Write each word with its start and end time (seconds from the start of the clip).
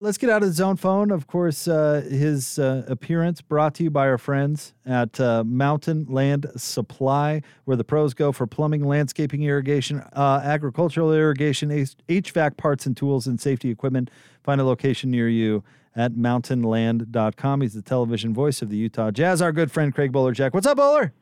Let's 0.00 0.16
get 0.16 0.30
out 0.30 0.44
of 0.44 0.48
the 0.48 0.54
zone 0.54 0.76
phone. 0.76 1.10
Of 1.10 1.26
course, 1.26 1.66
uh, 1.66 2.06
his 2.08 2.56
uh, 2.56 2.84
appearance 2.86 3.40
brought 3.40 3.74
to 3.74 3.82
you 3.82 3.90
by 3.90 4.06
our 4.06 4.16
friends 4.16 4.72
at 4.86 5.18
uh, 5.18 5.42
Mountainland 5.44 6.56
Supply, 6.56 7.42
where 7.64 7.76
the 7.76 7.82
pros 7.82 8.14
go 8.14 8.30
for 8.30 8.46
plumbing, 8.46 8.84
landscaping, 8.84 9.42
irrigation, 9.42 10.04
uh, 10.12 10.40
agricultural 10.44 11.12
irrigation, 11.12 11.70
HVAC 11.70 12.56
parts 12.56 12.86
and 12.86 12.96
tools, 12.96 13.26
and 13.26 13.40
safety 13.40 13.70
equipment. 13.70 14.08
Find 14.44 14.60
a 14.60 14.64
location 14.64 15.10
near 15.10 15.28
you 15.28 15.64
at 15.96 16.12
mountainland.com. 16.12 17.60
He's 17.60 17.74
the 17.74 17.82
television 17.82 18.32
voice 18.32 18.62
of 18.62 18.70
the 18.70 18.76
Utah 18.76 19.10
Jazz. 19.10 19.42
Our 19.42 19.50
good 19.50 19.72
friend 19.72 19.92
Craig 19.92 20.12
Bolerjack. 20.12 20.54
What's 20.54 20.68
up, 20.68 20.76
Bowler? 20.76 21.12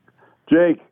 Jake, 0.51 0.83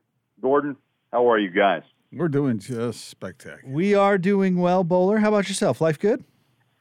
Gordon, 0.40 0.74
how 1.12 1.30
are 1.30 1.38
you 1.38 1.50
guys? 1.50 1.82
We're 2.10 2.28
doing 2.28 2.60
just 2.60 3.08
spectacular. 3.08 3.74
We 3.74 3.94
are 3.94 4.16
doing 4.16 4.56
well, 4.56 4.84
Bowler. 4.84 5.18
How 5.18 5.28
about 5.28 5.48
yourself? 5.50 5.82
Life 5.82 5.98
good? 5.98 6.24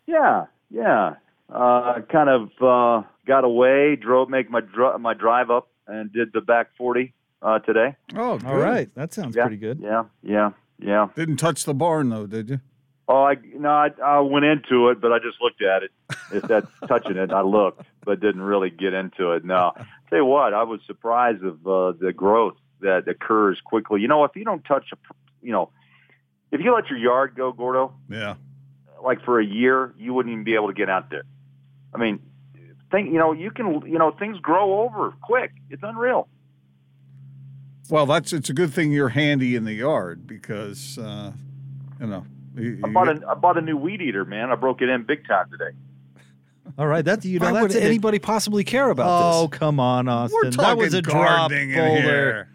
Yeah, 0.07 0.45
yeah. 0.73 1.15
Uh, 1.53 2.01
kind 2.11 2.29
of 2.29 2.49
uh, 2.61 3.07
got 3.27 3.43
away, 3.43 3.95
drove, 3.95 4.29
make 4.29 4.49
my 4.49 4.61
dr- 4.61 4.99
my 4.99 5.13
drive 5.13 5.49
up, 5.51 5.69
and 5.87 6.11
did 6.11 6.33
the 6.33 6.41
back 6.41 6.69
forty 6.77 7.13
uh, 7.41 7.59
today. 7.59 7.95
Oh, 8.15 8.37
good. 8.37 8.47
all 8.47 8.57
right. 8.57 8.93
That 8.95 9.13
sounds 9.13 9.35
yeah, 9.35 9.43
pretty 9.43 9.57
good. 9.57 9.79
Yeah, 9.79 10.05
yeah, 10.23 10.51
yeah. 10.79 11.09
Didn't 11.15 11.37
touch 11.37 11.65
the 11.65 11.73
barn 11.73 12.09
though, 12.09 12.25
did 12.25 12.49
you? 12.49 12.59
Oh, 13.07 13.23
I 13.23 13.35
no, 13.55 13.69
I, 13.69 13.89
I 14.03 14.19
went 14.21 14.45
into 14.45 14.89
it, 14.89 15.01
but 15.01 15.11
I 15.11 15.19
just 15.19 15.41
looked 15.41 15.61
at 15.61 15.83
it. 15.83 15.91
If 16.31 16.43
that's 16.43 16.67
touching 16.87 17.17
it, 17.17 17.31
I 17.31 17.41
looked, 17.41 17.85
but 18.05 18.19
didn't 18.21 18.41
really 18.41 18.69
get 18.69 18.93
into 18.93 19.33
it. 19.33 19.43
No, 19.45 19.73
tell 20.09 20.19
you 20.19 20.25
what, 20.25 20.53
I 20.53 20.63
was 20.63 20.79
surprised 20.87 21.43
of 21.43 21.67
uh, 21.67 21.91
the 21.99 22.13
growth 22.15 22.55
that 22.79 23.07
occurs 23.07 23.59
quickly. 23.63 24.01
You 24.01 24.07
know, 24.07 24.23
if 24.23 24.31
you 24.35 24.45
don't 24.45 24.63
touch 24.63 24.85
a, 24.93 24.97
you 25.41 25.51
know, 25.51 25.69
if 26.51 26.61
you 26.61 26.73
let 26.73 26.87
your 26.89 26.97
yard 26.99 27.35
go, 27.35 27.51
Gordo, 27.51 27.93
Yeah. 28.09 28.35
Like 29.03 29.23
for 29.23 29.39
a 29.39 29.45
year, 29.45 29.93
you 29.97 30.13
wouldn't 30.13 30.31
even 30.33 30.43
be 30.43 30.55
able 30.55 30.67
to 30.67 30.73
get 30.73 30.89
out 30.89 31.09
there. 31.09 31.23
I 31.93 31.97
mean, 31.97 32.19
think 32.91 33.11
you 33.11 33.19
know, 33.19 33.31
you 33.33 33.51
can 33.51 33.81
you 33.85 33.97
know, 33.99 34.11
things 34.11 34.37
grow 34.39 34.81
over 34.83 35.13
quick. 35.21 35.51
It's 35.69 35.83
unreal. 35.83 36.27
Well, 37.89 38.05
that's 38.05 38.31
it's 38.33 38.49
a 38.49 38.53
good 38.53 38.73
thing 38.73 38.91
you're 38.91 39.09
handy 39.09 39.55
in 39.55 39.65
the 39.65 39.73
yard 39.73 40.25
because 40.25 40.97
uh, 40.97 41.31
you 41.99 42.07
know. 42.07 42.25
you- 42.55 42.79
I 42.83 42.87
you 42.87 42.93
bought 42.93 43.05
get- 43.07 43.23
a 43.23 43.27
I 43.29 43.33
bought 43.35 43.57
a 43.57 43.61
new 43.61 43.77
weed 43.77 44.01
eater, 44.01 44.25
man. 44.25 44.51
I 44.51 44.55
broke 44.55 44.81
it 44.81 44.89
in 44.89 45.03
big 45.03 45.27
time 45.27 45.49
today. 45.51 45.75
All 46.77 46.87
right. 46.87 47.03
That 47.03 47.25
you 47.25 47.39
know, 47.39 47.51
Why 47.51 47.61
would 47.61 47.71
that's 47.71 47.75
an- 47.81 47.83
anybody 47.87 48.19
possibly 48.19 48.63
care 48.63 48.89
about 48.89 49.05
Oh, 49.35 49.47
this? 49.47 49.59
come 49.59 49.79
on, 49.81 50.07
Austin. 50.07 50.39
We're 50.43 50.51
talking 50.51 50.65
that 50.69 50.77
was 50.77 50.93
a 50.93 51.01
drop, 51.01 51.49
gardening 51.51 51.71
in 51.71 52.01
here. 52.01 52.49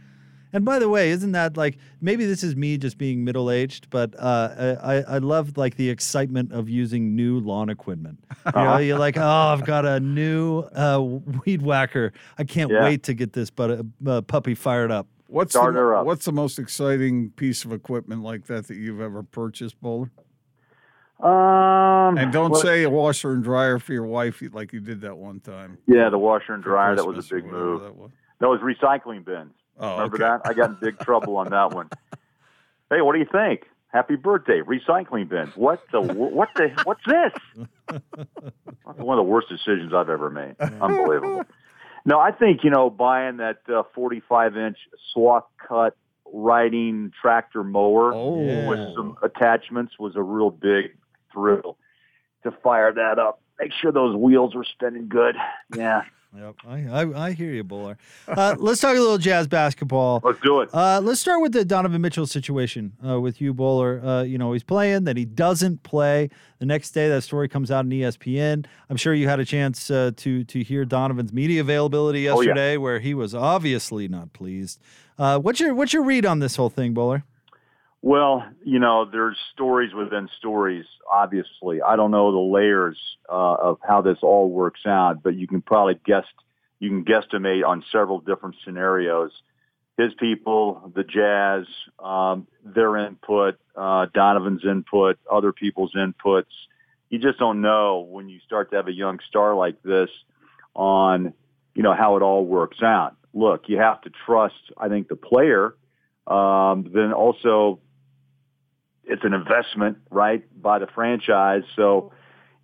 And 0.52 0.64
by 0.64 0.78
the 0.78 0.88
way, 0.88 1.10
isn't 1.10 1.32
that 1.32 1.56
like 1.56 1.76
maybe 2.00 2.24
this 2.24 2.42
is 2.42 2.56
me 2.56 2.78
just 2.78 2.96
being 2.98 3.22
middle 3.24 3.50
aged, 3.50 3.90
but 3.90 4.14
uh, 4.18 4.76
I 4.82 5.02
I 5.16 5.18
love 5.18 5.56
like 5.58 5.76
the 5.76 5.90
excitement 5.90 6.52
of 6.52 6.68
using 6.68 7.14
new 7.14 7.38
lawn 7.40 7.68
equipment. 7.68 8.18
You 8.46 8.52
know, 8.52 8.60
Uh-huh. 8.60 8.78
you're 8.78 8.98
like, 8.98 9.16
oh, 9.18 9.22
I've 9.52 9.64
got 9.66 9.84
a 9.84 10.00
new 10.00 10.60
uh, 10.74 11.00
weed 11.44 11.62
whacker. 11.62 12.12
I 12.38 12.44
can't 12.44 12.70
Yeah. 12.70 12.84
wait 12.84 13.02
to 13.04 13.14
get 13.14 13.32
this 13.34 13.50
but, 13.50 13.84
uh, 14.06 14.22
puppy 14.22 14.54
fired 14.54 14.90
up. 14.90 15.06
What's 15.26 15.52
Start 15.52 15.74
the, 15.74 15.86
up. 15.90 16.06
what's 16.06 16.24
the 16.24 16.32
most 16.32 16.58
exciting 16.58 17.30
piece 17.30 17.64
of 17.66 17.72
equipment 17.72 18.22
like 18.22 18.46
that 18.46 18.68
that 18.68 18.76
you've 18.78 19.00
ever 19.02 19.22
purchased, 19.22 19.78
Bowler? 19.82 20.10
Um, 21.20 22.16
And 22.16 22.32
don't 22.32 22.52
well, 22.52 22.60
say 22.60 22.84
a 22.84 22.90
washer 22.90 23.32
and 23.32 23.42
dryer 23.42 23.78
for 23.78 23.92
your 23.92 24.06
wife 24.06 24.40
like 24.52 24.72
you 24.72 24.80
did 24.80 25.00
that 25.02 25.18
one 25.18 25.40
time. 25.40 25.76
yeah, 25.86 26.08
the 26.08 26.18
washer 26.18 26.54
and 26.54 26.62
dryer. 26.62 26.94
That 26.96 27.04
was 27.06 27.30
a 27.30 27.34
big 27.34 27.44
move. 27.44 27.82
that 27.82 27.94
was. 27.96 28.10
That 28.40 28.48
was 28.48 28.60
recycling 28.60 29.24
bins. 29.24 29.50
Oh, 29.78 29.92
Remember 29.96 30.16
okay. 30.16 30.24
that? 30.24 30.40
I 30.44 30.54
got 30.54 30.70
in 30.70 30.76
big 30.80 30.98
trouble 31.00 31.36
on 31.36 31.50
that 31.50 31.72
one. 31.72 31.88
Hey, 32.90 33.02
what 33.02 33.12
do 33.12 33.18
you 33.18 33.26
think? 33.30 33.64
Happy 33.88 34.16
birthday, 34.16 34.62
recycling 34.62 35.28
bin. 35.28 35.48
What 35.56 35.82
the? 35.92 36.00
What 36.00 36.48
the? 36.56 36.70
What's 36.84 37.02
this? 37.06 37.32
That's 37.86 38.02
one 38.98 39.18
of 39.18 39.22
the 39.26 39.30
worst 39.30 39.50
decisions 39.50 39.92
I've 39.92 40.08
ever 40.08 40.30
made. 40.30 40.56
Unbelievable. 40.58 41.42
No, 42.06 42.18
I 42.18 42.32
think 42.32 42.64
you 42.64 42.70
know 42.70 42.88
buying 42.88 43.36
that 43.36 43.58
uh, 43.68 43.82
45 43.94 44.56
inch 44.56 44.78
swath 45.12 45.44
cut 45.68 45.98
riding 46.32 47.12
tractor 47.20 47.62
mower 47.62 48.14
Oh, 48.14 48.42
Yeah. 48.42 48.68
with 48.70 48.94
some 48.96 49.18
attachments 49.22 49.98
was 49.98 50.16
a 50.16 50.22
real 50.22 50.48
big 50.50 50.96
thrill 51.30 51.76
to 52.44 52.50
fire 52.62 52.90
that 52.94 53.18
up. 53.18 53.42
Make 53.60 53.72
sure 53.78 53.92
those 53.92 54.16
wheels 54.16 54.54
were 54.54 54.64
spinning 54.64 55.08
good. 55.08 55.36
Yeah, 55.76 56.04
Yep, 56.36 56.56
I 56.68 56.76
I, 56.86 57.26
I 57.28 57.32
hear 57.32 57.52
you, 57.52 57.64
Bowler. 57.64 57.96
Uh, 58.28 58.54
let's 58.58 58.80
talk 58.82 58.94
a 58.96 59.00
little 59.00 59.16
jazz 59.16 59.48
basketball. 59.48 60.20
let's 60.22 60.38
do 60.40 60.60
it. 60.60 60.68
Uh, 60.74 61.00
let's 61.02 61.20
start 61.20 61.40
with 61.40 61.52
the 61.52 61.64
Donovan 61.64 62.02
Mitchell 62.02 62.26
situation 62.26 62.92
uh, 63.06 63.18
with 63.18 63.40
you, 63.40 63.54
Bowler. 63.54 64.00
Uh, 64.04 64.22
you 64.24 64.36
know, 64.36 64.52
he's 64.52 64.62
playing, 64.62 65.04
then 65.04 65.16
he 65.16 65.24
doesn't 65.24 65.82
play. 65.84 66.28
The 66.58 66.66
next 66.66 66.90
day, 66.90 67.08
that 67.08 67.22
story 67.22 67.48
comes 67.48 67.70
out 67.70 67.86
in 67.86 67.90
ESPN. 67.90 68.66
I'm 68.90 68.96
sure 68.96 69.14
you 69.14 69.26
had 69.26 69.40
a 69.40 69.44
chance 69.46 69.90
uh, 69.90 70.10
to 70.16 70.44
to 70.44 70.62
hear 70.62 70.84
Donovan's 70.84 71.32
media 71.32 71.62
availability 71.62 72.28
Oh, 72.28 72.40
yeah. 72.40 72.48
yesterday, 72.48 72.76
where 72.76 72.98
he 73.00 73.14
was 73.14 73.34
obviously 73.34 74.06
not 74.06 74.32
pleased. 74.34 74.80
Uh, 75.18 75.38
what's 75.38 75.60
your 75.60 75.74
what's 75.74 75.94
your 75.94 76.02
read 76.04 76.26
on 76.26 76.40
this 76.40 76.56
whole 76.56 76.70
thing, 76.70 76.92
Bowler? 76.92 77.24
Well, 78.00 78.46
you 78.64 78.78
know, 78.78 79.06
there's 79.10 79.36
stories 79.52 79.92
within 79.92 80.28
stories, 80.38 80.84
obviously. 81.12 81.82
I 81.82 81.96
don't 81.96 82.12
know 82.12 82.30
the 82.30 82.38
layers 82.38 82.98
uh, 83.28 83.54
of 83.54 83.78
how 83.86 84.02
this 84.02 84.18
all 84.22 84.48
works 84.50 84.82
out, 84.86 85.22
but 85.22 85.34
you 85.34 85.48
can 85.48 85.62
probably 85.62 85.98
guess, 86.06 86.24
you 86.78 86.90
can 86.90 87.04
guesstimate 87.04 87.66
on 87.66 87.84
several 87.90 88.20
different 88.20 88.54
scenarios. 88.64 89.32
His 89.96 90.14
people, 90.14 90.92
the 90.94 91.02
Jazz, 91.02 91.66
um, 91.98 92.46
their 92.64 92.96
input, 92.96 93.58
uh, 93.74 94.06
Donovan's 94.14 94.64
input, 94.64 95.18
other 95.30 95.52
people's 95.52 95.92
inputs. 95.96 96.44
You 97.10 97.18
just 97.18 97.40
don't 97.40 97.60
know 97.60 98.06
when 98.08 98.28
you 98.28 98.38
start 98.46 98.70
to 98.70 98.76
have 98.76 98.86
a 98.86 98.92
young 98.92 99.18
star 99.28 99.56
like 99.56 99.82
this 99.82 100.10
on, 100.72 101.34
you 101.74 101.82
know, 101.82 101.94
how 101.94 102.16
it 102.16 102.22
all 102.22 102.46
works 102.46 102.80
out. 102.80 103.16
Look, 103.34 103.64
you 103.66 103.78
have 103.78 104.00
to 104.02 104.10
trust, 104.24 104.54
I 104.76 104.88
think, 104.88 105.08
the 105.08 105.16
player. 105.16 105.74
Um, 106.28 106.90
then 106.94 107.12
also 107.12 107.80
it's 109.08 109.24
an 109.24 109.34
investment, 109.34 109.98
right, 110.10 110.44
by 110.60 110.78
the 110.78 110.86
franchise. 110.86 111.62
So, 111.74 112.12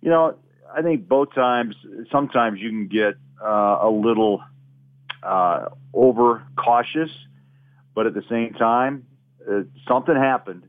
you 0.01 0.09
know, 0.09 0.35
I 0.73 0.81
think 0.81 1.07
both 1.07 1.33
times, 1.33 1.75
sometimes 2.11 2.59
you 2.61 2.69
can 2.69 2.87
get 2.87 3.15
uh, 3.43 3.79
a 3.81 3.89
little 3.89 4.41
uh, 5.23 5.69
over 5.93 6.43
cautious, 6.55 7.09
but 7.93 8.05
at 8.05 8.13
the 8.13 8.23
same 8.29 8.53
time, 8.53 9.05
uh, 9.49 9.61
something 9.87 10.15
happened 10.15 10.63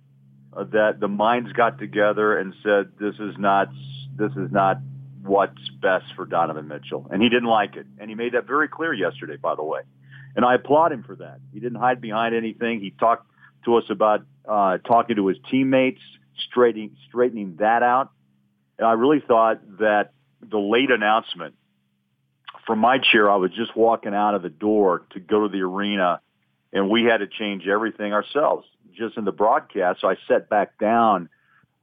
uh, 0.56 0.64
that 0.64 1.00
the 1.00 1.08
minds 1.08 1.52
got 1.52 1.78
together 1.78 2.38
and 2.38 2.54
said, 2.62 2.92
"This 2.98 3.14
is 3.18 3.34
not, 3.38 3.68
this 4.16 4.32
is 4.32 4.50
not 4.50 4.78
what's 5.22 5.68
best 5.82 6.06
for 6.14 6.24
Donovan 6.24 6.68
Mitchell," 6.68 7.06
and 7.10 7.22
he 7.22 7.28
didn't 7.28 7.48
like 7.48 7.76
it, 7.76 7.86
and 7.98 8.08
he 8.08 8.14
made 8.14 8.32
that 8.32 8.46
very 8.46 8.68
clear 8.68 8.94
yesterday, 8.94 9.36
by 9.36 9.54
the 9.54 9.64
way. 9.64 9.80
And 10.34 10.44
I 10.44 10.54
applaud 10.54 10.92
him 10.92 11.02
for 11.02 11.16
that. 11.16 11.40
He 11.52 11.60
didn't 11.60 11.78
hide 11.80 12.00
behind 12.00 12.34
anything. 12.34 12.80
He 12.80 12.90
talked 12.90 13.30
to 13.66 13.76
us 13.76 13.84
about 13.90 14.22
uh, 14.48 14.78
talking 14.78 15.16
to 15.16 15.26
his 15.26 15.36
teammates, 15.50 16.00
straightening 16.48 16.96
straightening 17.08 17.56
that 17.58 17.82
out. 17.82 18.10
And 18.78 18.86
I 18.86 18.92
really 18.92 19.20
thought 19.20 19.60
that 19.78 20.12
the 20.40 20.58
late 20.58 20.90
announcement 20.90 21.54
from 22.66 22.78
my 22.78 22.98
chair, 22.98 23.30
I 23.30 23.36
was 23.36 23.50
just 23.52 23.76
walking 23.76 24.14
out 24.14 24.34
of 24.34 24.42
the 24.42 24.48
door 24.48 25.06
to 25.12 25.20
go 25.20 25.42
to 25.42 25.48
the 25.48 25.62
arena, 25.62 26.20
and 26.72 26.90
we 26.90 27.04
had 27.04 27.18
to 27.18 27.26
change 27.26 27.66
everything 27.66 28.12
ourselves, 28.12 28.66
just 28.94 29.16
in 29.16 29.24
the 29.24 29.32
broadcast. 29.32 30.00
So 30.00 30.08
I 30.08 30.16
sat 30.26 30.48
back 30.48 30.78
down 30.78 31.28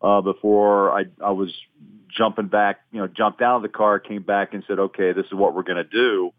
uh, 0.02 0.22
before 0.22 0.92
I, 0.92 1.06
I 1.24 1.32
was 1.32 1.54
jumping 2.16 2.48
back, 2.48 2.82
you 2.92 3.00
know, 3.00 3.08
jumped 3.08 3.42
out 3.42 3.56
of 3.56 3.62
the 3.62 3.70
car, 3.70 4.00
came 4.00 4.24
back 4.24 4.54
and 4.54 4.64
said, 4.68 4.78
okay, 4.78 5.14
this 5.14 5.26
is 5.26 5.34
what 5.34 5.56
we're 5.56 5.64
going 5.64 5.78
to 5.78 5.84
do. 5.84 6.32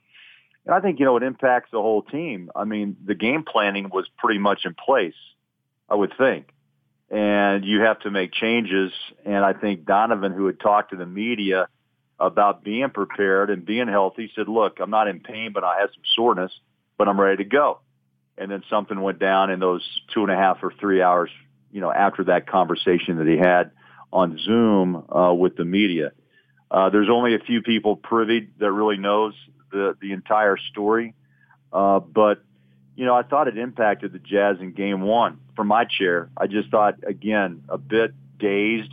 And 0.66 0.74
I 0.74 0.80
think, 0.80 0.98
you 0.98 1.04
know, 1.04 1.16
it 1.16 1.22
impacts 1.22 1.70
the 1.72 1.80
whole 1.80 2.02
team. 2.02 2.50
I 2.54 2.64
mean, 2.64 2.96
the 3.04 3.14
game 3.14 3.44
planning 3.50 3.90
was 3.90 4.06
pretty 4.18 4.38
much 4.38 4.60
in 4.64 4.74
place, 4.74 5.14
I 5.88 5.94
would 5.94 6.12
think. 6.16 6.48
And 7.10 7.64
you 7.64 7.80
have 7.80 8.00
to 8.00 8.10
make 8.10 8.32
changes. 8.32 8.92
And 9.24 9.44
I 9.44 9.52
think 9.52 9.84
Donovan, 9.84 10.32
who 10.32 10.46
had 10.46 10.58
talked 10.58 10.90
to 10.90 10.96
the 10.96 11.06
media 11.06 11.68
about 12.18 12.64
being 12.64 12.90
prepared 12.90 13.50
and 13.50 13.64
being 13.64 13.88
healthy, 13.88 14.30
said, 14.34 14.48
look, 14.48 14.78
I'm 14.80 14.90
not 14.90 15.08
in 15.08 15.20
pain, 15.20 15.52
but 15.52 15.64
I 15.64 15.80
have 15.80 15.90
some 15.94 16.02
soreness, 16.16 16.52
but 16.96 17.08
I'm 17.08 17.20
ready 17.20 17.44
to 17.44 17.48
go. 17.48 17.80
And 18.36 18.50
then 18.50 18.62
something 18.68 19.00
went 19.00 19.18
down 19.18 19.50
in 19.50 19.60
those 19.60 19.82
two 20.12 20.22
and 20.22 20.30
a 20.30 20.36
half 20.36 20.58
or 20.62 20.72
three 20.80 21.02
hours, 21.02 21.30
you 21.70 21.80
know, 21.80 21.92
after 21.92 22.24
that 22.24 22.48
conversation 22.48 23.18
that 23.18 23.26
he 23.26 23.36
had 23.36 23.70
on 24.12 24.38
Zoom 24.38 25.04
uh, 25.10 25.34
with 25.34 25.56
the 25.56 25.64
media. 25.64 26.12
Uh, 26.70 26.90
there's 26.90 27.10
only 27.10 27.34
a 27.34 27.38
few 27.38 27.62
people 27.62 27.96
privy 27.96 28.48
that 28.58 28.72
really 28.72 28.96
knows 28.96 29.34
the 29.70 29.96
the 30.00 30.12
entire 30.12 30.56
story, 30.56 31.14
uh, 31.72 32.00
but 32.00 32.42
you 32.96 33.04
know 33.04 33.14
I 33.14 33.22
thought 33.22 33.48
it 33.48 33.58
impacted 33.58 34.12
the 34.12 34.18
Jazz 34.18 34.58
in 34.60 34.72
Game 34.72 35.02
One. 35.02 35.38
From 35.56 35.68
my 35.68 35.84
chair, 35.84 36.30
I 36.36 36.46
just 36.46 36.70
thought 36.70 36.96
again 37.06 37.64
a 37.68 37.78
bit 37.78 38.12
dazed, 38.38 38.90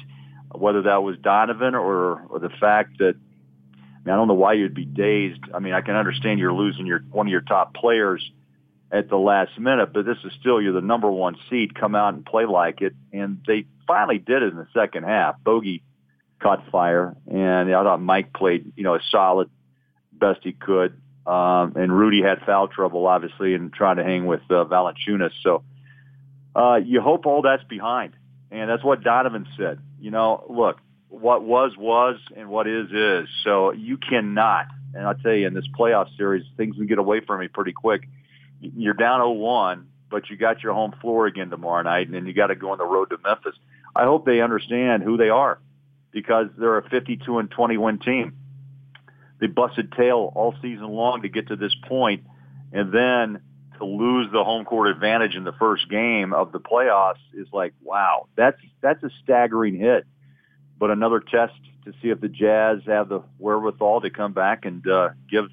whether 0.54 0.84
that 0.84 1.04
was 1.04 1.18
Donovan 1.18 1.76
or 1.76 2.22
or 2.30 2.40
the 2.40 2.50
fact 2.50 3.00
that 3.00 3.16
I, 3.16 4.04
mean, 4.06 4.14
I 4.14 4.16
don't 4.16 4.28
know 4.28 4.34
why 4.34 4.54
you'd 4.54 4.74
be 4.74 4.86
dazed. 4.86 5.42
I 5.54 5.60
mean 5.60 5.74
I 5.74 5.82
can 5.82 5.96
understand 5.96 6.40
you're 6.40 6.54
losing 6.54 6.86
your 6.86 7.00
one 7.12 7.28
of 7.28 7.32
your 7.32 7.42
top 7.42 7.74
players 7.74 8.30
at 8.92 9.10
the 9.10 9.18
last 9.18 9.58
minute, 9.58 9.94
but 9.94 10.06
this 10.06 10.18
is 10.26 10.34
still 10.40 10.62
you're 10.62 10.74
the 10.74 10.82
number 10.82 11.10
one 11.10 11.38
seed. 11.50 11.76
Come 11.76 11.96
out 11.96 12.14
and 12.14 12.26
play 12.26 12.46
like 12.46 12.82
it, 12.82 12.94
and 13.14 13.42
they 13.48 13.66
finally 13.88 14.18
did 14.18 14.44
it 14.44 14.52
in 14.52 14.58
the 14.58 14.68
second 14.74 15.04
half. 15.04 15.36
Bogey 15.44 15.84
caught 16.42 16.70
fire, 16.72 17.16
and 17.28 17.74
I 17.74 17.84
thought 17.84 18.02
Mike 18.02 18.34
played, 18.34 18.74
you 18.76 18.84
know, 18.84 18.96
a 18.96 19.00
solid, 19.12 19.50
best 20.12 20.40
he 20.44 20.52
could. 20.54 21.01
Um, 21.26 21.74
and 21.76 21.96
Rudy 21.96 22.22
had 22.22 22.40
foul 22.46 22.68
trouble, 22.68 23.06
obviously, 23.08 23.54
and 23.54 23.72
trying 23.72 23.98
to 23.98 24.04
hang 24.04 24.26
with 24.26 24.42
uh, 24.50 24.66
Valanciunas. 24.66 25.32
So 25.44 25.64
uh, 26.56 26.76
you 26.76 27.02
hope 27.02 27.26
all 27.26 27.44
that's 27.44 27.64
behind, 27.64 28.14
and 28.50 28.70
that's 28.70 28.84
what 28.84 29.04
Donovan 29.04 29.48
said. 29.58 29.80
You 30.00 30.12
know, 30.12 30.44
look, 30.50 30.78
what 31.10 31.44
was 31.44 31.74
was, 31.78 32.18
and 32.36 32.50
what 32.50 32.68
is 32.68 32.88
is. 32.92 33.28
So 33.44 33.72
you 33.72 33.98
cannot, 33.98 34.66
and 34.94 35.06
I'll 35.06 35.16
tell 35.16 35.34
you, 35.34 35.46
in 35.46 35.54
this 35.54 35.68
playoff 35.78 36.08
series, 36.18 36.44
things 36.58 36.76
can 36.76 36.88
get 36.88 36.98
away 36.98 37.22
from 37.22 37.42
you 37.42 37.50
pretty 37.50 37.74
quick. 37.74 38.08
You're 38.60 38.94
down 38.94 39.22
0-1, 39.22 39.86
but 40.10 40.30
you 40.30 40.38
got 40.38 40.64
your 40.64 40.74
home 40.74 40.94
floor 41.02 41.28
again 41.28 41.50
tomorrow 41.50 41.84
night, 41.84 42.08
and 42.08 42.16
then 42.16 42.26
you 42.26 42.34
got 42.34 42.48
to 42.48 42.56
go 42.56 42.72
on 42.72 42.78
the 42.78 42.86
road 42.86 43.10
to 43.12 43.18
Memphis. 43.24 43.56
I 43.96 44.06
hope 44.06 44.26
they 44.26 44.42
understand 44.42 45.04
who 45.04 45.18
they 45.18 45.30
are 45.30 45.60
because 46.12 46.48
they're 46.58 46.78
a 46.78 46.90
52 46.90 47.40
and 47.40 47.50
20 47.50 47.78
win 47.78 48.00
team. 48.00 48.38
They 49.42 49.48
busted 49.48 49.92
tail 49.92 50.32
all 50.36 50.54
season 50.62 50.88
long 50.88 51.24
to 51.24 51.30
get 51.30 51.48
to 51.48 51.56
this 51.56 51.76
point, 51.88 52.24
and 52.72 52.94
then 52.94 53.42
to 53.80 53.86
lose 53.86 54.32
the 54.32 54.44
home 54.44 54.64
court 54.66 54.88
advantage 54.88 55.34
in 55.34 55.44
the 55.44 55.52
first 55.54 55.90
game 55.90 56.32
of 56.32 56.52
the 56.52 56.60
playoffs 56.60 57.20
is 57.34 57.48
like, 57.52 57.74
wow, 57.82 58.28
that's 58.38 58.62
that's 58.82 59.04
a 59.04 59.10
staggering 59.24 59.76
hit. 59.76 60.06
But 60.78 60.92
another 60.92 61.20
test 61.20 61.54
to 61.86 61.92
see 62.02 62.10
if 62.10 62.22
the 62.22 62.30
Jazz 62.30 62.82
have 62.86 63.10
the 63.10 63.24
wherewithal 63.40 64.02
to 64.02 64.12
come 64.12 64.34
back 64.34 64.66
and 64.66 64.88
uh, 64.88 65.10
give 65.30 65.46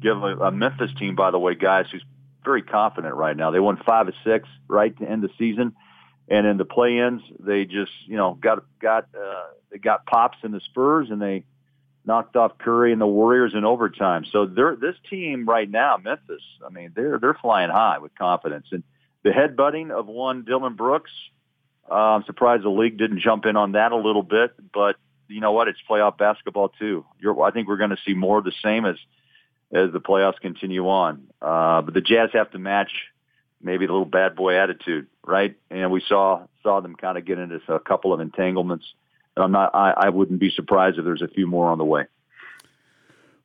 give 0.00 0.22
a, 0.22 0.36
a 0.36 0.52
Memphis 0.52 0.92
team, 0.96 1.16
by 1.16 1.32
the 1.32 1.38
way, 1.38 1.56
guys, 1.56 1.86
who's 1.90 2.04
very 2.44 2.62
confident 2.62 3.16
right 3.16 3.36
now. 3.36 3.50
They 3.50 3.60
won 3.60 3.80
five 3.84 4.06
of 4.06 4.14
six 4.24 4.48
right 4.68 4.96
to 4.98 5.10
end 5.10 5.24
the 5.24 5.30
season, 5.38 5.74
and 6.28 6.46
in 6.46 6.56
the 6.56 6.64
play-ins, 6.64 7.22
they 7.40 7.64
just 7.64 7.90
you 8.06 8.16
know 8.16 8.34
got 8.34 8.64
got 8.80 9.08
uh, 9.12 9.46
they 9.72 9.78
got 9.78 10.06
pops 10.06 10.38
in 10.44 10.52
the 10.52 10.60
Spurs, 10.60 11.08
and 11.10 11.20
they 11.20 11.44
knocked 12.06 12.36
off 12.36 12.58
Curry 12.58 12.92
and 12.92 13.00
the 13.00 13.06
Warriors 13.06 13.52
in 13.54 13.64
overtime. 13.64 14.24
So 14.30 14.46
they're 14.46 14.76
this 14.76 14.96
team 15.08 15.46
right 15.46 15.70
now, 15.70 15.96
Memphis. 15.96 16.42
I 16.64 16.70
mean, 16.70 16.92
they're 16.94 17.18
they're 17.18 17.34
flying 17.34 17.70
high 17.70 17.98
with 17.98 18.14
confidence, 18.14 18.66
and 18.72 18.82
the 19.22 19.30
headbutting 19.30 19.90
of 19.90 20.06
one 20.06 20.44
Dillon 20.44 20.74
Brooks. 20.74 21.10
Uh, 21.90 21.94
I'm 21.94 22.24
surprised 22.24 22.64
the 22.64 22.70
league 22.70 22.96
didn't 22.96 23.20
jump 23.20 23.44
in 23.44 23.56
on 23.56 23.72
that 23.72 23.92
a 23.92 23.96
little 23.96 24.22
bit, 24.22 24.54
but 24.72 24.96
you 25.28 25.40
know 25.40 25.52
what? 25.52 25.68
It's 25.68 25.78
playoff 25.88 26.16
basketball 26.16 26.70
too. 26.70 27.04
You're, 27.20 27.42
I 27.42 27.50
think 27.50 27.68
we're 27.68 27.76
going 27.76 27.90
to 27.90 27.98
see 28.06 28.14
more 28.14 28.38
of 28.38 28.44
the 28.44 28.52
same 28.62 28.84
as 28.86 28.96
as 29.72 29.92
the 29.92 30.00
playoffs 30.00 30.40
continue 30.40 30.88
on. 30.88 31.26
Uh, 31.42 31.82
but 31.82 31.94
the 31.94 32.00
Jazz 32.00 32.30
have 32.32 32.50
to 32.52 32.58
match 32.58 32.90
maybe 33.60 33.86
the 33.86 33.92
little 33.92 34.06
bad 34.06 34.36
boy 34.36 34.54
attitude, 34.54 35.06
right? 35.26 35.56
And 35.70 35.90
we 35.90 36.02
saw 36.06 36.46
saw 36.62 36.80
them 36.80 36.94
kind 36.94 37.18
of 37.18 37.24
get 37.24 37.38
into 37.38 37.60
a 37.68 37.80
couple 37.80 38.12
of 38.12 38.20
entanglements. 38.20 38.84
I'm 39.36 39.52
not. 39.52 39.74
I, 39.74 39.92
I 39.96 40.08
wouldn't 40.10 40.40
be 40.40 40.50
surprised 40.50 40.98
if 40.98 41.04
there's 41.04 41.22
a 41.22 41.28
few 41.28 41.46
more 41.46 41.68
on 41.68 41.78
the 41.78 41.84
way. 41.84 42.04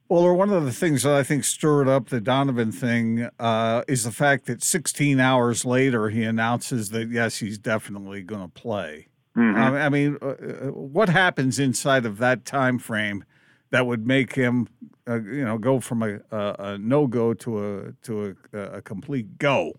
Well, 0.09 0.35
one 0.35 0.49
of 0.49 0.65
the 0.65 0.71
things 0.71 1.03
that 1.03 1.13
I 1.13 1.21
think 1.21 1.43
stirred 1.43 1.87
up 1.87 2.09
the 2.09 2.19
Donovan 2.19 2.71
thing 2.71 3.29
uh, 3.37 3.83
is 3.87 4.05
the 4.05 4.11
fact 4.11 4.47
that 4.47 4.63
16 4.63 5.19
hours 5.19 5.65
later 5.65 6.09
he 6.09 6.23
announces 6.23 6.89
that 6.89 7.09
yes, 7.09 7.37
he's 7.37 7.59
definitely 7.59 8.23
going 8.23 8.41
to 8.41 8.47
play. 8.47 9.07
Mm-hmm. 9.37 9.57
I, 9.57 9.85
I 9.85 9.89
mean, 9.89 10.17
uh, 10.19 10.25
uh, 10.25 10.71
what 10.71 11.09
happens 11.09 11.59
inside 11.59 12.07
of 12.07 12.17
that 12.17 12.43
time 12.43 12.79
frame 12.79 13.23
that 13.69 13.85
would 13.85 14.07
make 14.07 14.33
him, 14.33 14.67
uh, 15.07 15.21
you 15.21 15.45
know, 15.45 15.59
go 15.59 15.79
from 15.79 16.01
a, 16.01 16.19
a, 16.31 16.55
a 16.57 16.77
no 16.79 17.05
go 17.05 17.35
to 17.35 17.63
a 17.63 17.91
to 18.03 18.35
a, 18.51 18.57
a 18.57 18.81
complete 18.81 19.37
go. 19.37 19.73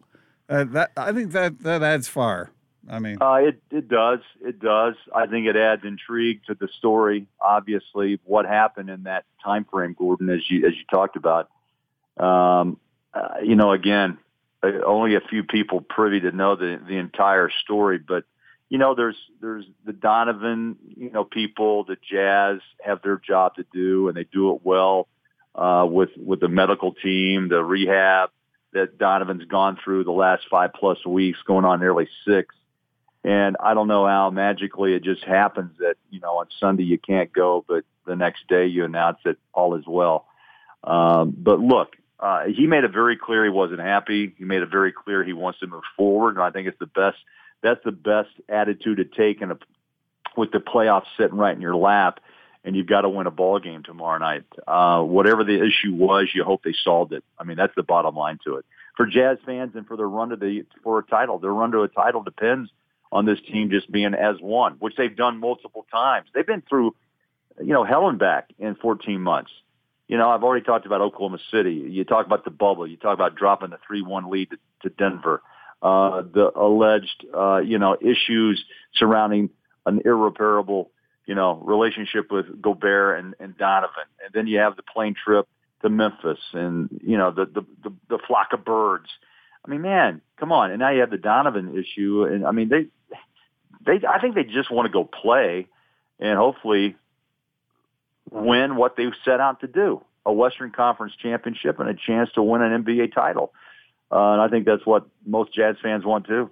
Uh, 0.48 0.62
that 0.64 0.92
I 0.96 1.12
think 1.12 1.32
that 1.32 1.60
that 1.60 1.82
adds 1.82 2.06
fire. 2.06 2.52
I 2.88 2.99
mean, 2.99 3.19
uh, 3.21 3.35
it 3.35 3.62
it 3.71 3.88
does, 3.88 4.21
it 4.41 4.59
does. 4.61 4.94
I 5.15 5.27
think 5.27 5.47
it 5.47 5.56
adds 5.56 5.82
intrigue 5.85 6.41
to 6.47 6.55
the 6.55 6.69
story. 6.79 7.27
Obviously, 7.41 8.21
what 8.25 8.47
happened 8.47 8.91
in 8.91 9.05
that 9.05 9.25
time 9.44 9.67
frame, 9.71 9.94
Gordon, 9.99 10.31
as 10.31 10.41
you 10.49 10.67
as 10.67 10.75
you 10.75 10.85
talked 10.91 11.17
about. 11.17 11.50
Um, 12.17 12.79
uh, 13.12 13.41
you 13.43 13.56
know, 13.56 13.73
again, 13.73 14.19
uh, 14.62 14.85
only 14.87 15.15
a 15.15 15.21
few 15.21 15.43
people 15.44 15.81
privy 15.81 16.21
to 16.21 16.32
know 16.32 16.56
the 16.56 16.81
the 16.87 16.97
entire 16.97 17.50
story, 17.65 17.99
but 17.99 18.25
you 18.71 18.79
know, 18.79 18.94
there's 18.94 19.17
there's 19.41 19.65
the 19.85 19.93
Donovan, 19.93 20.77
you 20.97 21.11
know, 21.11 21.25
people, 21.25 21.85
the 21.85 21.97
Jazz 22.11 22.61
have 22.82 23.03
their 23.03 23.17
job 23.19 23.56
to 23.56 23.67
do, 23.73 24.09
and 24.09 24.17
they 24.17 24.25
do 24.25 24.55
it 24.55 24.61
well 24.62 25.09
uh, 25.56 25.87
with 25.91 26.11
with 26.17 26.41
the 26.41 26.49
medical 26.49 26.94
team, 26.94 27.49
the 27.49 27.62
rehab 27.62 28.31
that 28.73 28.97
Donovan's 28.97 29.44
gone 29.47 29.77
through 29.82 30.05
the 30.05 30.12
last 30.12 30.44
five 30.49 30.73
plus 30.73 31.05
weeks, 31.05 31.41
going 31.44 31.65
on 31.65 31.81
nearly 31.81 32.09
six. 32.25 32.55
And 33.22 33.56
I 33.61 33.75
don't 33.75 33.88
know 33.88 34.06
how 34.06 34.31
magically 34.31 34.94
it 34.94 35.05
just 35.05 35.25
happens 35.25 35.72
that 35.78 35.96
you 36.11 36.20
know 36.20 36.38
on 36.38 36.46
Sunday 36.58 36.84
you 36.84 36.99
can't 36.99 37.32
go, 37.32 37.64
but 37.69 37.84
the 38.06 38.17
next 38.17 38.49
day 38.49 38.67
you 38.67 38.84
announce 38.84 39.19
that 39.25 39.37
all 39.52 39.75
is 39.75 39.84
well. 39.87 40.26
Um, 40.82 41.34
but 41.37 41.61
look, 41.61 41.96
uh, 42.19 42.44
he 42.46 42.67
made 42.67 42.84
it 42.84 42.93
very 42.93 43.17
clear 43.17 43.44
he 43.44 43.50
wasn't 43.50 43.81
happy. 43.81 44.34
He 44.38 44.44
made 44.44 44.62
it 44.62 44.70
very 44.70 44.93
clear 44.93 45.22
he 45.22 45.34
wants 45.34 45.61
to 45.61 45.67
move 45.67 45.82
forward, 45.96 46.37
and 46.37 46.43
I 46.43 46.50
think 46.50 46.67
it's 46.67 46.78
the 46.78 46.87
best 46.87 47.19
that's 47.62 47.82
the 47.84 47.93
best 47.93 48.31
attitude 48.49 48.96
to 48.96 49.05
take 49.05 49.43
in 49.43 49.50
a, 49.50 49.58
with 50.37 50.50
the 50.50 50.58
playoffs 50.58 51.05
sitting 51.19 51.37
right 51.37 51.55
in 51.55 51.61
your 51.61 51.76
lap 51.76 52.20
and 52.64 52.76
you've 52.76 52.87
got 52.87 53.02
to 53.02 53.08
win 53.08 53.26
a 53.26 53.31
ball 53.31 53.58
game 53.58 53.82
tomorrow 53.82 54.19
night. 54.19 54.44
Uh, 54.67 55.02
whatever 55.02 55.44
the 55.44 55.56
issue 55.56 55.94
was, 55.94 56.28
you 56.34 56.44
hope 56.44 56.62
they 56.62 56.75
solved 56.84 57.12
it. 57.12 57.25
I 57.38 57.44
mean, 57.44 57.56
that's 57.56 57.75
the 57.75 57.82
bottom 57.82 58.14
line 58.14 58.38
to 58.44 58.56
it. 58.56 58.67
For 58.96 59.06
Jazz 59.06 59.38
fans 59.46 59.72
and 59.75 59.87
for 59.87 59.96
their 59.96 60.08
run 60.08 60.28
to 60.31 60.37
the 60.37 60.64
for 60.82 60.99
a 60.99 61.02
title, 61.02 61.38
their 61.38 61.52
run 61.52 61.70
to 61.72 61.82
a 61.82 61.88
title 61.88 62.22
depends 62.22 62.70
on 63.12 63.26
this 63.26 63.38
team 63.50 63.70
just 63.70 63.90
being 63.90 64.14
as 64.14 64.36
one, 64.40 64.74
which 64.78 64.94
they've 64.96 65.16
done 65.16 65.38
multiple 65.38 65.86
times. 65.90 66.28
They've 66.34 66.46
been 66.46 66.62
through, 66.68 66.94
you 67.58 67.72
know, 67.72 67.84
hell 67.84 68.08
and 68.08 68.18
back 68.18 68.50
in 68.58 68.76
14 68.76 69.20
months. 69.20 69.50
You 70.06 70.16
know, 70.16 70.28
I've 70.30 70.42
already 70.42 70.64
talked 70.64 70.86
about 70.86 71.00
Oklahoma 71.00 71.38
City. 71.52 71.86
You 71.88 72.04
talk 72.04 72.26
about 72.26 72.44
the 72.44 72.50
bubble. 72.50 72.86
You 72.86 72.96
talk 72.96 73.14
about 73.14 73.36
dropping 73.36 73.70
the 73.70 73.78
3-1 73.90 74.30
lead 74.30 74.50
to, 74.50 74.56
to 74.82 74.94
Denver 74.94 75.42
uh, 75.82 76.22
the 76.22 76.50
alleged, 76.54 77.24
uh, 77.34 77.58
you 77.58 77.78
know, 77.78 77.96
issues 78.00 78.62
surrounding 78.94 79.50
an 79.86 80.02
irreparable, 80.04 80.90
you 81.26 81.34
know, 81.34 81.54
relationship 81.64 82.30
with 82.30 82.60
Gobert 82.60 83.18
and, 83.18 83.34
and 83.40 83.56
Donovan. 83.56 84.04
And 84.24 84.32
then 84.34 84.46
you 84.46 84.58
have 84.58 84.76
the 84.76 84.82
plane 84.82 85.14
trip 85.14 85.48
to 85.82 85.88
Memphis 85.88 86.38
and, 86.52 87.00
you 87.02 87.16
know, 87.16 87.30
the, 87.30 87.46
the, 87.46 87.62
the, 87.82 87.94
the 88.10 88.18
flock 88.26 88.48
of 88.52 88.64
birds. 88.64 89.06
I 89.64 89.70
mean, 89.70 89.82
man, 89.82 90.20
come 90.38 90.52
on. 90.52 90.70
And 90.70 90.80
now 90.80 90.90
you 90.90 91.00
have 91.00 91.10
the 91.10 91.18
Donovan 91.18 91.76
issue. 91.76 92.24
And 92.24 92.46
I 92.46 92.52
mean, 92.52 92.68
they, 92.68 92.86
they, 93.84 94.06
I 94.06 94.20
think 94.20 94.34
they 94.34 94.44
just 94.44 94.70
want 94.70 94.86
to 94.86 94.92
go 94.92 95.04
play 95.04 95.66
and 96.18 96.38
hopefully 96.38 96.96
win 98.30 98.76
what 98.76 98.96
they've 98.96 99.12
set 99.24 99.40
out 99.40 99.60
to 99.60 99.66
do, 99.66 100.02
a 100.24 100.32
Western 100.32 100.70
Conference 100.70 101.14
championship 101.20 101.79
and 101.81 101.88
a 101.88 101.94
chance 101.94 102.31
to 102.34 102.43
win 102.43 102.62
an 102.62 102.84
NBA 102.84 103.14
title. 103.14 103.52
Uh, 104.12 104.32
and 104.32 104.43
I 104.43 104.48
think 104.48 104.67
that's 104.67 104.84
what 104.84 105.06
most 105.24 105.55
Jazz 105.55 105.76
fans 105.82 106.05
want 106.05 106.26
too. 106.26 106.50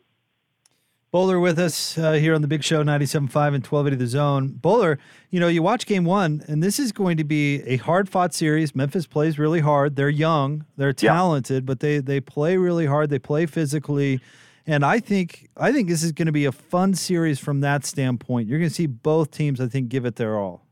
Bowler 1.10 1.40
with 1.40 1.58
us 1.58 1.96
uh, 1.96 2.12
here 2.12 2.34
on 2.34 2.42
the 2.42 2.48
Big 2.48 2.62
Show 2.62 2.84
97.5 2.84 3.14
and 3.24 3.66
1280 3.66 3.96
The 3.96 4.06
Zone. 4.06 4.48
Bowler, 4.48 4.98
you 5.30 5.40
know, 5.40 5.48
you 5.48 5.62
watch 5.62 5.86
game 5.86 6.04
one, 6.04 6.42
and 6.46 6.62
this 6.62 6.78
is 6.78 6.92
going 6.92 7.16
to 7.16 7.24
be 7.24 7.62
a 7.62 7.78
hard 7.78 8.10
fought 8.10 8.34
series. 8.34 8.74
Memphis 8.74 9.06
plays 9.06 9.38
really 9.38 9.60
hard. 9.60 9.96
They're 9.96 10.10
young, 10.10 10.66
they're 10.76 10.92
talented, 10.92 11.62
yeah. 11.62 11.66
but 11.66 11.80
they, 11.80 12.00
they 12.00 12.20
play 12.20 12.58
really 12.58 12.84
hard. 12.84 13.08
They 13.08 13.18
play 13.18 13.46
physically. 13.46 14.20
And 14.66 14.84
I 14.84 15.00
think 15.00 15.48
I 15.56 15.72
think 15.72 15.88
this 15.88 16.02
is 16.02 16.12
going 16.12 16.26
to 16.26 16.32
be 16.32 16.44
a 16.44 16.52
fun 16.52 16.92
series 16.92 17.38
from 17.38 17.62
that 17.62 17.86
standpoint. 17.86 18.46
You're 18.46 18.58
going 18.58 18.68
to 18.68 18.74
see 18.74 18.84
both 18.84 19.30
teams, 19.30 19.62
I 19.62 19.66
think, 19.66 19.88
give 19.88 20.04
it 20.04 20.16
their 20.16 20.38
all. 20.38 20.66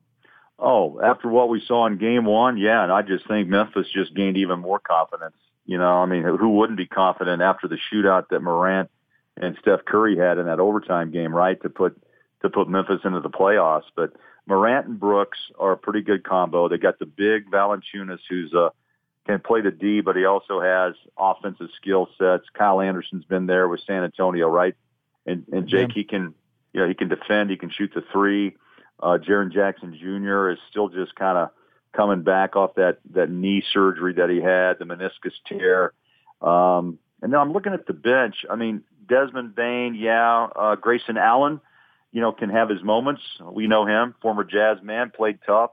Oh, 0.59 1.01
after 1.03 1.31
what 1.31 1.49
we 1.49 1.63
saw 1.67 1.87
in 1.87 1.97
game 1.97 2.27
one, 2.27 2.59
yeah, 2.59 2.83
and 2.83 2.93
I 2.93 3.01
just 3.01 3.27
think 3.27 3.49
Memphis 3.49 3.87
just 3.91 4.15
gained 4.15 4.37
even 4.37 4.59
more 4.59 4.81
confidence. 4.81 5.37
You 5.65 5.79
know, 5.79 5.95
I 5.95 6.05
mean, 6.05 6.25
who 6.25 6.51
wouldn't 6.51 6.77
be 6.77 6.87
confident 6.87 7.41
after 7.41 7.69
the 7.69 7.79
shootout 7.91 8.29
that 8.29 8.41
Morant 8.41 8.91
and 9.37 9.57
Steph 9.61 9.85
Curry 9.85 10.17
had 10.17 10.39
in 10.39 10.47
that 10.47 10.61
overtime 10.61 11.11
game, 11.11 11.35
right, 11.35 11.61
to 11.63 11.69
put 11.69 12.01
to 12.43 12.51
put 12.51 12.69
Memphis 12.69 13.01
into 13.05 13.21
the 13.21 13.31
playoffs? 13.31 13.85
But 13.95 14.13
Morant 14.47 14.87
and 14.87 15.01
Brooks 15.01 15.39
are 15.59 15.73
a 15.73 15.77
pretty 15.77 16.03
good 16.03 16.25
combo. 16.25 16.69
They 16.69 16.79
got 16.79 16.99
the 16.99 17.07
big 17.07 17.51
Valanciunas, 17.51 18.21
who's 18.29 18.55
uh, 18.55 18.71
can 19.27 19.41
play 19.41 19.61
the 19.61 19.71
D, 19.71 20.01
but 20.01 20.17
he 20.17 20.25
also 20.25 20.61
has 20.61 20.95
offensive 21.19 21.69
skill 21.77 22.09
sets. 22.17 22.45
Kyle 22.55 22.81
Anderson's 22.81 23.25
been 23.25 23.47
there 23.47 23.69
with 23.69 23.81
San 23.87 24.05
Antonio, 24.05 24.49
right? 24.49 24.75
And 25.27 25.45
and 25.53 25.69
Jake, 25.69 25.89
yeah. 25.89 25.95
he 25.95 26.05
can, 26.05 26.35
you 26.73 26.81
know, 26.81 26.89
he 26.89 26.95
can 26.95 27.09
defend. 27.09 27.51
He 27.51 27.57
can 27.57 27.71
shoot 27.71 27.91
the 27.95 28.05
three. 28.13 28.57
Uh, 29.01 29.19
Jaren 29.19 29.53
Jackson 29.53 29.99
Jr. 29.99 30.51
is 30.51 30.59
still 30.71 30.89
just 30.89 31.15
kind 31.17 31.37
of 31.37 31.51
coming 31.93 32.23
back 32.23 32.57
off 32.57 32.75
that 32.77 32.99
that 33.13 33.31
knee 33.31 33.65
surgery 33.73 34.15
that 34.15 34.31
he 34.31 34.41
had, 34.41 34.79
the 34.79 34.85
meniscus 34.85 35.33
tear. 35.47 35.93
Um, 36.41 36.99
and 37.23 37.33
then 37.33 37.41
I'm 37.41 37.53
looking 37.53 37.73
at 37.73 37.87
the 37.87 37.93
bench. 37.93 38.45
I 38.51 38.57
mean, 38.57 38.83
Desmond 39.09 39.55
Bane, 39.55 39.95
yeah, 39.95 40.49
uh, 40.57 40.77
Grayson 40.77 41.17
Allen, 41.17 41.61
you 42.13 42.21
know, 42.21 42.33
can 42.33 42.51
have 42.51 42.69
his 42.69 42.83
moments. 42.83 43.23
We 43.43 43.67
know 43.67 43.87
him, 43.87 44.15
former 44.21 44.45
Jazz 44.45 44.79
man, 44.83 45.11
played 45.15 45.39
tough, 45.47 45.71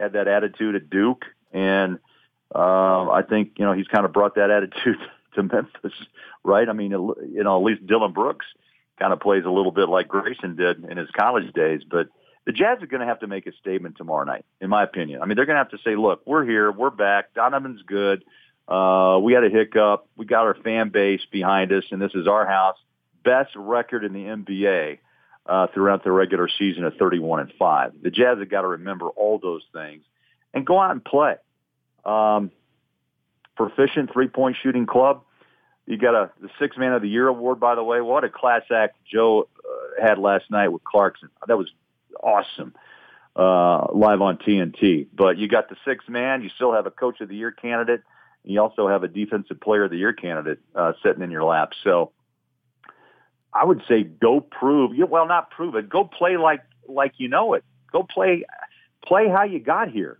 had 0.00 0.14
that 0.14 0.28
attitude 0.28 0.74
at 0.74 0.90
Duke, 0.90 1.24
and 1.52 1.98
uh, 2.54 3.10
I 3.10 3.22
think 3.28 3.52
you 3.58 3.64
know 3.64 3.72
he's 3.72 3.88
kind 3.88 4.04
of 4.04 4.12
brought 4.12 4.34
that 4.36 4.50
attitude 4.50 4.98
to 5.34 5.42
Memphis, 5.42 5.92
right? 6.42 6.68
I 6.68 6.72
mean, 6.72 6.90
you 6.90 7.42
know, 7.42 7.58
at 7.58 7.64
least 7.64 7.86
Dillon 7.86 8.12
Brooks 8.12 8.46
kind 8.98 9.12
of 9.12 9.20
plays 9.20 9.44
a 9.44 9.50
little 9.50 9.72
bit 9.72 9.88
like 9.88 10.08
Grayson 10.08 10.56
did 10.56 10.84
in 10.84 10.96
his 10.96 11.10
college 11.10 11.52
days, 11.52 11.82
but 11.88 12.08
The 12.46 12.52
Jazz 12.52 12.82
are 12.82 12.86
going 12.86 13.00
to 13.00 13.06
have 13.06 13.20
to 13.20 13.26
make 13.26 13.46
a 13.46 13.52
statement 13.52 13.96
tomorrow 13.96 14.24
night, 14.24 14.44
in 14.60 14.68
my 14.68 14.84
opinion. 14.84 15.22
I 15.22 15.26
mean, 15.26 15.36
they're 15.36 15.46
going 15.46 15.56
to 15.56 15.62
have 15.62 15.70
to 15.70 15.78
say, 15.84 15.96
look, 15.96 16.22
we're 16.26 16.44
here. 16.44 16.70
We're 16.70 16.90
back. 16.90 17.34
Donovan's 17.34 17.82
good. 17.82 18.24
Uh, 18.66 19.18
we 19.22 19.32
had 19.32 19.44
a 19.44 19.50
hiccup. 19.50 20.08
We 20.16 20.26
got 20.26 20.42
our 20.42 20.54
fan 20.54 20.88
base 20.88 21.20
behind 21.30 21.72
us, 21.72 21.84
and 21.90 22.00
this 22.00 22.12
is 22.14 22.26
our 22.26 22.46
house. 22.46 22.76
Best 23.24 23.50
record 23.56 24.04
in 24.04 24.12
the 24.12 24.24
NBA 24.24 24.98
uh, 25.46 25.66
throughout 25.74 26.04
the 26.04 26.12
regular 26.12 26.48
season 26.58 26.84
of 26.84 26.94
31 26.96 27.40
and 27.40 27.52
5. 27.58 27.92
The 28.02 28.10
Jazz 28.10 28.38
have 28.38 28.48
got 28.48 28.62
to 28.62 28.68
remember 28.68 29.08
all 29.08 29.38
those 29.38 29.62
things 29.72 30.04
and 30.52 30.66
go 30.66 30.80
out 30.80 30.92
and 30.92 31.04
play. 31.04 31.36
Um, 32.04 32.50
proficient 33.56 34.12
three-point 34.12 34.56
shooting 34.62 34.86
club. 34.86 35.22
You 35.86 35.98
got 35.98 36.14
a 36.14 36.30
the 36.40 36.48
six 36.58 36.78
man 36.78 36.94
of 36.94 37.02
the 37.02 37.08
year 37.08 37.28
award, 37.28 37.60
by 37.60 37.74
the 37.74 37.82
way. 37.82 38.00
What 38.00 38.24
a 38.24 38.30
class 38.30 38.62
act 38.74 38.96
Joe 39.10 39.48
uh, 39.58 40.02
had 40.02 40.18
last 40.18 40.50
night 40.50 40.68
with 40.68 40.82
Clarkson. 40.82 41.28
That 41.46 41.58
was 41.58 41.68
awesome 42.22 42.74
uh, 43.36 43.92
live 43.92 44.22
on 44.22 44.38
TNT. 44.38 45.06
But 45.14 45.36
you 45.38 45.48
got 45.48 45.68
the 45.68 45.76
six 45.84 46.04
man. 46.08 46.42
You 46.42 46.50
still 46.54 46.72
have 46.72 46.86
a 46.86 46.90
coach 46.90 47.20
of 47.20 47.28
the 47.28 47.36
year 47.36 47.50
candidate. 47.50 48.02
You 48.44 48.60
also 48.60 48.88
have 48.88 49.02
a 49.02 49.08
defensive 49.08 49.60
player 49.60 49.84
of 49.84 49.90
the 49.90 49.96
year 49.96 50.12
candidate 50.12 50.58
uh, 50.74 50.92
sitting 51.02 51.22
in 51.22 51.30
your 51.30 51.44
lap. 51.44 51.72
So 51.82 52.12
I 53.52 53.64
would 53.64 53.82
say 53.88 54.02
go 54.02 54.40
prove. 54.40 54.92
Well, 55.08 55.26
not 55.26 55.50
prove 55.50 55.74
it. 55.76 55.88
Go 55.88 56.04
play 56.04 56.36
like 56.36 56.60
like 56.86 57.14
you 57.16 57.28
know 57.28 57.54
it. 57.54 57.64
Go 57.92 58.02
play 58.02 58.44
play 59.04 59.28
how 59.28 59.44
you 59.44 59.60
got 59.60 59.88
here 59.88 60.18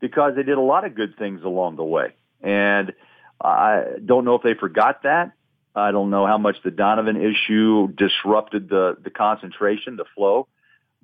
because 0.00 0.34
they 0.36 0.42
did 0.42 0.58
a 0.58 0.62
lot 0.62 0.84
of 0.84 0.94
good 0.94 1.16
things 1.16 1.42
along 1.44 1.76
the 1.76 1.84
way. 1.84 2.14
And 2.42 2.92
I 3.40 3.84
don't 4.04 4.24
know 4.24 4.34
if 4.34 4.42
they 4.42 4.54
forgot 4.54 5.04
that. 5.04 5.32
I 5.74 5.90
don't 5.92 6.10
know 6.10 6.26
how 6.26 6.36
much 6.36 6.56
the 6.62 6.70
Donovan 6.70 7.16
issue 7.16 7.88
disrupted 7.88 8.68
the 8.68 8.98
the 9.02 9.10
concentration, 9.10 9.96
the 9.96 10.04
flow. 10.14 10.48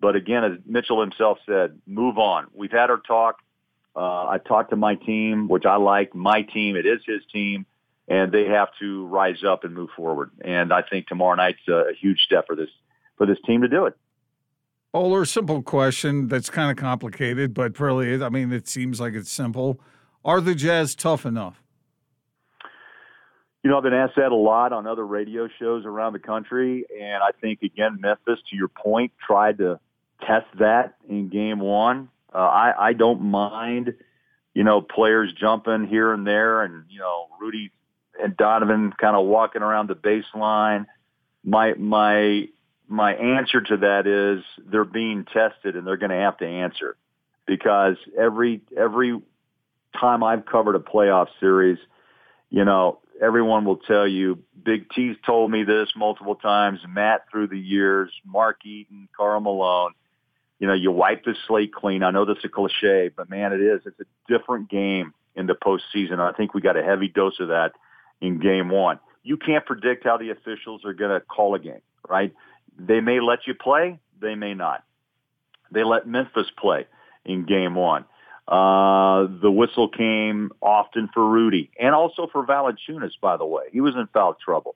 But 0.00 0.16
again, 0.16 0.44
as 0.44 0.52
Mitchell 0.66 1.00
himself 1.00 1.38
said, 1.46 1.80
move 1.86 2.18
on. 2.18 2.46
We've 2.52 2.70
had 2.70 2.90
our 2.90 2.98
talk. 2.98 3.38
Uh, 3.96 4.26
I 4.26 4.38
talked 4.38 4.70
to 4.70 4.76
my 4.76 4.94
team, 4.94 5.48
which 5.48 5.66
I 5.66 5.76
like. 5.76 6.14
My 6.14 6.42
team, 6.42 6.76
it 6.76 6.86
is 6.86 7.00
his 7.04 7.22
team, 7.32 7.66
and 8.06 8.30
they 8.30 8.44
have 8.44 8.68
to 8.80 9.06
rise 9.06 9.42
up 9.44 9.64
and 9.64 9.74
move 9.74 9.90
forward. 9.96 10.30
And 10.40 10.72
I 10.72 10.82
think 10.82 11.06
tomorrow 11.06 11.34
night's 11.34 11.66
a, 11.68 11.90
a 11.90 11.94
huge 11.94 12.20
step 12.20 12.46
for 12.46 12.56
this 12.56 12.70
for 13.16 13.26
this 13.26 13.38
team 13.44 13.62
to 13.62 13.68
do 13.68 13.86
it. 13.86 13.96
Bowler, 14.92 15.24
simple 15.24 15.62
question 15.62 16.28
that's 16.28 16.48
kind 16.48 16.70
of 16.70 16.76
complicated, 16.76 17.52
but 17.52 17.78
really, 17.78 18.22
I 18.22 18.28
mean, 18.30 18.52
it 18.52 18.68
seems 18.68 19.00
like 19.00 19.14
it's 19.14 19.30
simple. 19.30 19.80
Are 20.24 20.40
the 20.40 20.54
Jazz 20.54 20.94
tough 20.94 21.26
enough? 21.26 21.62
You 23.62 23.70
know, 23.70 23.76
I've 23.76 23.82
been 23.82 23.92
asked 23.92 24.16
that 24.16 24.32
a 24.32 24.36
lot 24.36 24.72
on 24.72 24.86
other 24.86 25.06
radio 25.06 25.48
shows 25.58 25.84
around 25.84 26.14
the 26.14 26.20
country, 26.20 26.86
and 26.98 27.22
I 27.22 27.32
think 27.40 27.62
again, 27.62 27.98
Memphis, 28.00 28.38
to 28.50 28.56
your 28.56 28.68
point, 28.68 29.12
tried 29.26 29.58
to 29.58 29.78
test 30.20 30.46
that 30.58 30.94
in 31.08 31.28
game 31.28 31.58
one. 31.58 32.08
Uh, 32.34 32.38
I, 32.38 32.88
I 32.88 32.92
don't 32.92 33.22
mind, 33.22 33.94
you 34.54 34.64
know, 34.64 34.80
players 34.80 35.32
jumping 35.38 35.86
here 35.86 36.12
and 36.12 36.26
there, 36.26 36.62
and 36.62 36.84
you 36.90 37.00
know, 37.00 37.28
Rudy 37.40 37.70
and 38.22 38.36
Donovan 38.36 38.92
kind 39.00 39.16
of 39.16 39.26
walking 39.26 39.62
around 39.62 39.88
the 39.88 39.94
baseline. 39.94 40.86
My 41.44 41.74
my 41.74 42.48
my 42.88 43.14
answer 43.14 43.60
to 43.60 43.76
that 43.78 44.06
is 44.06 44.44
they're 44.70 44.84
being 44.84 45.24
tested, 45.24 45.76
and 45.76 45.86
they're 45.86 45.96
going 45.96 46.10
to 46.10 46.16
have 46.16 46.38
to 46.38 46.46
answer 46.46 46.96
because 47.46 47.96
every 48.18 48.60
every 48.76 49.20
time 49.98 50.22
I've 50.22 50.46
covered 50.46 50.76
a 50.76 50.80
playoff 50.80 51.28
series, 51.40 51.78
you 52.50 52.64
know, 52.64 53.00
everyone 53.20 53.64
will 53.64 53.78
tell 53.78 54.06
you, 54.06 54.38
Big 54.62 54.90
T's 54.90 55.16
told 55.26 55.50
me 55.50 55.64
this 55.64 55.88
multiple 55.96 56.36
times, 56.36 56.80
Matt 56.88 57.24
through 57.30 57.48
the 57.48 57.58
years, 57.58 58.12
Mark 58.24 58.64
Eaton, 58.64 59.08
Karl 59.16 59.40
Malone. 59.40 59.92
You 60.58 60.66
know, 60.66 60.74
you 60.74 60.90
wipe 60.90 61.24
the 61.24 61.34
slate 61.46 61.72
clean. 61.72 62.02
I 62.02 62.10
know 62.10 62.24
that's 62.24 62.44
a 62.44 62.48
cliche, 62.48 63.10
but 63.14 63.30
man, 63.30 63.52
it 63.52 63.60
is. 63.60 63.82
It's 63.86 64.00
a 64.00 64.32
different 64.32 64.68
game 64.68 65.14
in 65.36 65.46
the 65.46 65.54
postseason. 65.54 66.18
I 66.18 66.32
think 66.32 66.52
we 66.52 66.60
got 66.60 66.76
a 66.76 66.82
heavy 66.82 67.08
dose 67.08 67.38
of 67.40 67.48
that 67.48 67.72
in 68.20 68.40
game 68.40 68.68
one. 68.68 68.98
You 69.22 69.36
can't 69.36 69.64
predict 69.64 70.04
how 70.04 70.16
the 70.16 70.30
officials 70.30 70.84
are 70.84 70.94
going 70.94 71.12
to 71.12 71.20
call 71.20 71.54
a 71.54 71.58
game, 71.58 71.82
right? 72.08 72.34
They 72.78 73.00
may 73.00 73.20
let 73.20 73.46
you 73.46 73.54
play. 73.54 74.00
They 74.20 74.34
may 74.34 74.54
not. 74.54 74.84
They 75.70 75.84
let 75.84 76.06
Memphis 76.06 76.46
play 76.56 76.86
in 77.24 77.44
game 77.44 77.74
one. 77.74 78.04
Uh, 78.48 79.28
the 79.42 79.50
whistle 79.50 79.90
came 79.90 80.50
often 80.62 81.10
for 81.12 81.28
Rudy 81.28 81.70
and 81.78 81.94
also 81.94 82.28
for 82.32 82.46
Valanciunas, 82.46 83.12
by 83.20 83.36
the 83.36 83.44
way. 83.44 83.64
He 83.70 83.82
was 83.82 83.94
in 83.94 84.08
foul 84.12 84.34
trouble. 84.42 84.74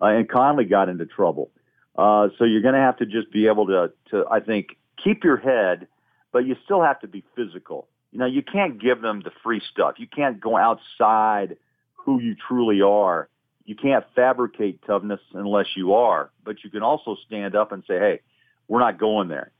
Uh, 0.00 0.06
and 0.06 0.28
Conley 0.28 0.64
got 0.64 0.88
into 0.88 1.06
trouble. 1.06 1.50
Uh, 1.96 2.28
so 2.36 2.44
you're 2.44 2.62
going 2.62 2.74
to 2.74 2.80
have 2.80 2.96
to 2.96 3.06
just 3.06 3.30
be 3.30 3.46
able 3.46 3.66
to, 3.66 3.92
to, 4.10 4.24
I 4.28 4.40
think, 4.40 4.76
keep 5.02 5.24
your 5.24 5.36
head, 5.36 5.86
but 6.32 6.40
you 6.46 6.56
still 6.64 6.82
have 6.82 7.00
to 7.00 7.08
be 7.08 7.24
physical. 7.36 7.88
You 8.10 8.18
know, 8.18 8.26
you 8.26 8.42
can't 8.42 8.80
give 8.80 9.00
them 9.00 9.22
the 9.24 9.30
free 9.42 9.62
stuff. 9.72 9.94
You 9.98 10.06
can't 10.06 10.40
go 10.40 10.56
outside 10.56 11.56
who 11.94 12.20
you 12.20 12.36
truly 12.48 12.82
are. 12.82 13.28
You 13.64 13.74
can't 13.76 14.04
fabricate 14.14 14.80
toughness 14.86 15.20
unless 15.32 15.66
you 15.76 15.94
are, 15.94 16.30
but 16.44 16.64
you 16.64 16.70
can 16.70 16.82
also 16.82 17.16
stand 17.26 17.54
up 17.54 17.72
and 17.72 17.82
say, 17.86 17.98
hey, 17.98 18.20
we're 18.68 18.80
not 18.80 18.98
going 18.98 19.28
there. 19.28 19.52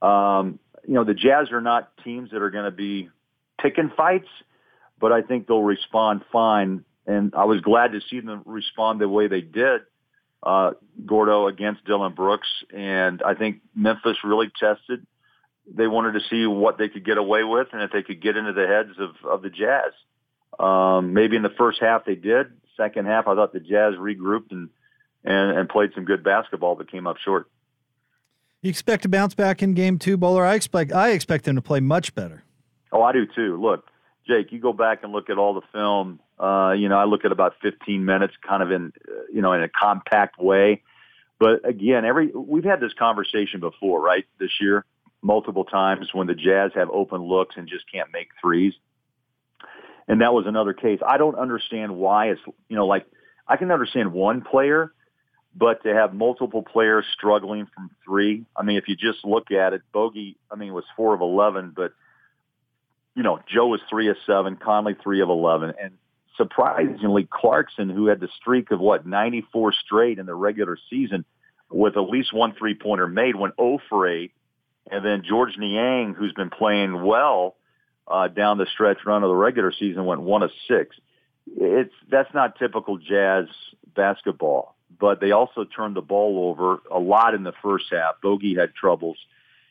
Um, 0.00 0.58
you 0.86 0.94
know, 0.94 1.04
the 1.04 1.14
Jazz 1.14 1.50
are 1.50 1.60
not 1.60 1.90
teams 2.04 2.30
that 2.30 2.40
are 2.40 2.50
going 2.50 2.64
to 2.64 2.70
be 2.70 3.10
picking 3.60 3.90
fights, 3.96 4.28
but 5.00 5.12
I 5.12 5.22
think 5.22 5.46
they'll 5.46 5.62
respond 5.62 6.22
fine. 6.32 6.84
And 7.06 7.34
I 7.34 7.44
was 7.44 7.60
glad 7.60 7.92
to 7.92 8.00
see 8.08 8.20
them 8.20 8.42
respond 8.44 9.00
the 9.00 9.08
way 9.08 9.26
they 9.26 9.40
did, 9.40 9.82
uh, 10.42 10.72
Gordo 11.04 11.46
against 11.46 11.84
Dillon 11.84 12.14
Brooks. 12.14 12.48
And 12.74 13.22
I 13.22 13.34
think 13.34 13.60
Memphis 13.74 14.18
really 14.24 14.50
tested. 14.58 15.06
They 15.70 15.86
wanted 15.86 16.12
to 16.12 16.20
see 16.30 16.46
what 16.46 16.78
they 16.78 16.88
could 16.88 17.04
get 17.04 17.18
away 17.18 17.44
with 17.44 17.68
and 17.72 17.82
if 17.82 17.90
they 17.92 18.02
could 18.02 18.22
get 18.22 18.36
into 18.36 18.52
the 18.52 18.66
heads 18.66 18.98
of, 18.98 19.30
of 19.30 19.42
the 19.42 19.50
Jazz. 19.50 19.92
Um, 20.58 21.12
maybe 21.12 21.36
in 21.36 21.42
the 21.42 21.54
first 21.56 21.80
half 21.80 22.04
they 22.04 22.14
did. 22.14 22.46
Second 22.76 23.06
half, 23.06 23.26
I 23.26 23.34
thought 23.34 23.52
the 23.52 23.60
Jazz 23.60 23.94
regrouped 23.94 24.50
and, 24.50 24.70
and, 25.24 25.58
and 25.58 25.68
played 25.68 25.90
some 25.94 26.04
good 26.04 26.22
basketball, 26.22 26.76
but 26.76 26.90
came 26.90 27.06
up 27.06 27.16
short. 27.18 27.50
You 28.62 28.70
expect 28.70 29.02
to 29.02 29.08
bounce 29.08 29.34
back 29.34 29.62
in 29.62 29.74
game 29.74 29.98
two, 29.98 30.16
Bowler? 30.16 30.44
I 30.44 30.54
expect 30.54 30.92
I 30.92 31.10
expect 31.10 31.44
them 31.44 31.56
to 31.56 31.62
play 31.62 31.80
much 31.80 32.14
better. 32.14 32.42
Oh, 32.90 33.02
I 33.02 33.12
do 33.12 33.24
too. 33.26 33.60
Look, 33.60 33.84
Jake, 34.26 34.50
you 34.50 34.58
go 34.58 34.72
back 34.72 35.04
and 35.04 35.12
look 35.12 35.30
at 35.30 35.38
all 35.38 35.54
the 35.54 35.66
film. 35.72 36.20
Uh, 36.38 36.72
you 36.72 36.88
know, 36.88 36.98
I 36.98 37.04
look 37.04 37.24
at 37.24 37.32
about 37.32 37.54
15 37.62 38.04
minutes, 38.04 38.34
kind 38.46 38.62
of 38.62 38.70
in, 38.70 38.92
uh, 39.08 39.12
you 39.32 39.42
know, 39.42 39.52
in 39.52 39.62
a 39.62 39.68
compact 39.68 40.38
way. 40.38 40.82
But 41.38 41.68
again, 41.68 42.04
every 42.04 42.28
we've 42.28 42.64
had 42.64 42.80
this 42.80 42.92
conversation 42.94 43.60
before, 43.60 44.00
right? 44.00 44.24
This 44.38 44.50
year, 44.60 44.84
multiple 45.22 45.64
times 45.64 46.08
when 46.12 46.26
the 46.26 46.34
Jazz 46.34 46.72
have 46.74 46.90
open 46.90 47.22
looks 47.22 47.56
and 47.56 47.68
just 47.68 47.90
can't 47.90 48.12
make 48.12 48.28
threes, 48.40 48.74
and 50.08 50.20
that 50.20 50.32
was 50.32 50.46
another 50.46 50.72
case. 50.72 51.00
I 51.06 51.16
don't 51.16 51.36
understand 51.36 51.96
why 51.96 52.30
it's, 52.30 52.40
you 52.68 52.76
know, 52.76 52.86
like 52.86 53.06
I 53.46 53.56
can 53.56 53.70
understand 53.70 54.12
one 54.12 54.42
player 54.42 54.92
but 55.58 55.82
to 55.82 55.92
have 55.92 56.14
multiple 56.14 56.62
players 56.62 57.04
struggling 57.12 57.66
from 57.74 57.90
three, 58.04 58.44
I 58.56 58.62
mean, 58.62 58.76
if 58.76 58.86
you 58.86 58.94
just 58.94 59.24
look 59.24 59.50
at 59.50 59.72
it, 59.72 59.82
Bogey, 59.92 60.36
I 60.50 60.54
mean, 60.54 60.72
was 60.72 60.84
four 60.96 61.14
of 61.14 61.20
11, 61.20 61.72
but, 61.74 61.94
you 63.16 63.24
know, 63.24 63.40
Joe 63.52 63.66
was 63.66 63.80
three 63.90 64.08
of 64.08 64.16
seven, 64.24 64.56
Conley 64.56 64.94
three 65.02 65.20
of 65.20 65.30
11. 65.30 65.74
And 65.82 65.94
surprisingly, 66.38 67.28
Clarkson, 67.30 67.90
who 67.90 68.06
had 68.06 68.20
the 68.20 68.28
streak 68.40 68.70
of 68.70 68.80
what, 68.80 69.06
94 69.06 69.74
straight 69.84 70.18
in 70.18 70.24
the 70.24 70.34
regular 70.34 70.78
season 70.88 71.26
with 71.70 71.98
at 71.98 72.08
least 72.08 72.32
one 72.32 72.54
three 72.58 72.74
pointer 72.74 73.06
made, 73.06 73.36
went 73.36 73.54
0 73.60 73.78
for 73.90 74.08
8. 74.08 74.32
And 74.90 75.04
then 75.04 75.22
Georges 75.28 75.58
Niang, 75.58 76.14
who's 76.14 76.32
been 76.32 76.48
playing 76.48 77.02
well 77.04 77.56
uh, 78.06 78.28
down 78.28 78.56
the 78.56 78.66
stretch 78.72 78.98
run 79.04 79.22
of 79.22 79.28
the 79.28 79.34
regular 79.34 79.72
season, 79.78 80.06
went 80.06 80.22
1 80.22 80.42
of 80.42 80.50
6. 80.66 80.96
It's, 81.58 81.92
that's 82.10 82.32
not 82.32 82.58
typical 82.58 82.96
Jazz 82.96 83.46
basketball 83.94 84.78
but 84.98 85.20
they 85.20 85.30
also 85.30 85.64
turned 85.64 85.96
the 85.96 86.02
ball 86.02 86.50
over 86.50 86.80
a 86.90 86.98
lot 86.98 87.34
in 87.34 87.42
the 87.42 87.52
first 87.62 87.86
half. 87.90 88.20
Bogey 88.22 88.54
had 88.54 88.74
troubles. 88.74 89.16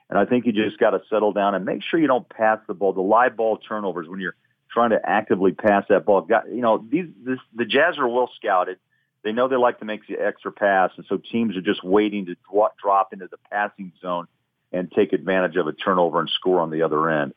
And 0.10 0.18
I 0.18 0.26
think 0.26 0.46
you 0.46 0.54
just 0.54 0.78
got 0.78 0.92
to 0.92 1.02
settle 1.10 1.34
down 1.34 1.54
and 1.54 1.66
make 1.66 1.84
sure 1.84 2.00
you 2.00 2.08
don't 2.08 2.28
pass 2.30 2.60
the 2.68 2.74
ball. 2.74 2.94
The 2.94 3.02
live 3.02 3.36
ball 3.36 3.58
turnovers 3.58 4.08
when 4.08 4.20
you're 4.20 4.36
trying 4.78 4.92
to 4.92 5.00
actively 5.04 5.54
pass 5.54 5.86
that 5.90 6.06
ball. 6.06 6.22
Got, 6.22 6.50
you 6.50 6.62
know, 6.62 6.86
these 6.88 7.06
this, 7.26 7.40
the 7.56 7.66
Jazz 7.66 7.98
are 7.98 8.08
well 8.08 8.30
scouted. 8.36 8.78
They 9.24 9.32
know 9.32 9.48
they 9.48 9.56
like 9.56 9.80
to 9.80 9.86
make 9.86 10.08
the 10.08 10.20
extra 10.24 10.52
pass, 10.52 10.92
and 10.98 11.06
so 11.10 11.18
teams 11.18 11.58
are 11.58 11.62
just 11.62 11.84
waiting 11.84 12.28
to 12.28 12.36
drop 12.80 13.12
into 13.12 13.28
the 13.28 13.38
passing 13.52 13.92
zone 14.00 14.28
and 14.72 14.92
take 14.92 15.14
advantage 15.14 15.56
of 15.56 15.66
a 15.66 15.74
turnover 15.74 16.20
and 16.20 16.30
score 16.30 16.60
on 16.60 16.70
the 16.70 16.84
other 16.84 17.10
end. 17.10 17.34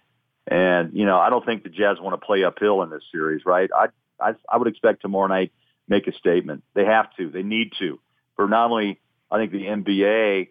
And 0.47 0.92
you 0.92 1.06
know, 1.06 1.18
I 1.18 1.30
don't 1.30 1.44
think 1.44 1.62
the 1.62 1.70
Jazz 1.70 1.97
want 1.99 2.20
to 2.20 2.25
play 2.25 2.44
uphill 2.44 2.82
in 2.82 2.90
this 2.90 3.04
series, 3.11 3.47
right? 3.47 3.70
I 3.75 3.87
I, 4.20 4.35
I 4.47 4.59
would 4.59 4.68
expect 4.68 5.00
tomorrow 5.00 5.28
night 5.28 5.50
make 5.88 6.06
a 6.09 6.12
statement. 6.12 6.62
They 6.75 6.85
have 6.85 7.06
to. 7.16 7.30
They 7.30 7.42
need 7.42 7.73
to. 7.78 7.99
For 8.37 8.49
not 8.49 8.70
only, 8.70 9.00
I 9.30 9.38
think, 9.38 9.52
the 9.52 9.64
NBA, 9.64 10.49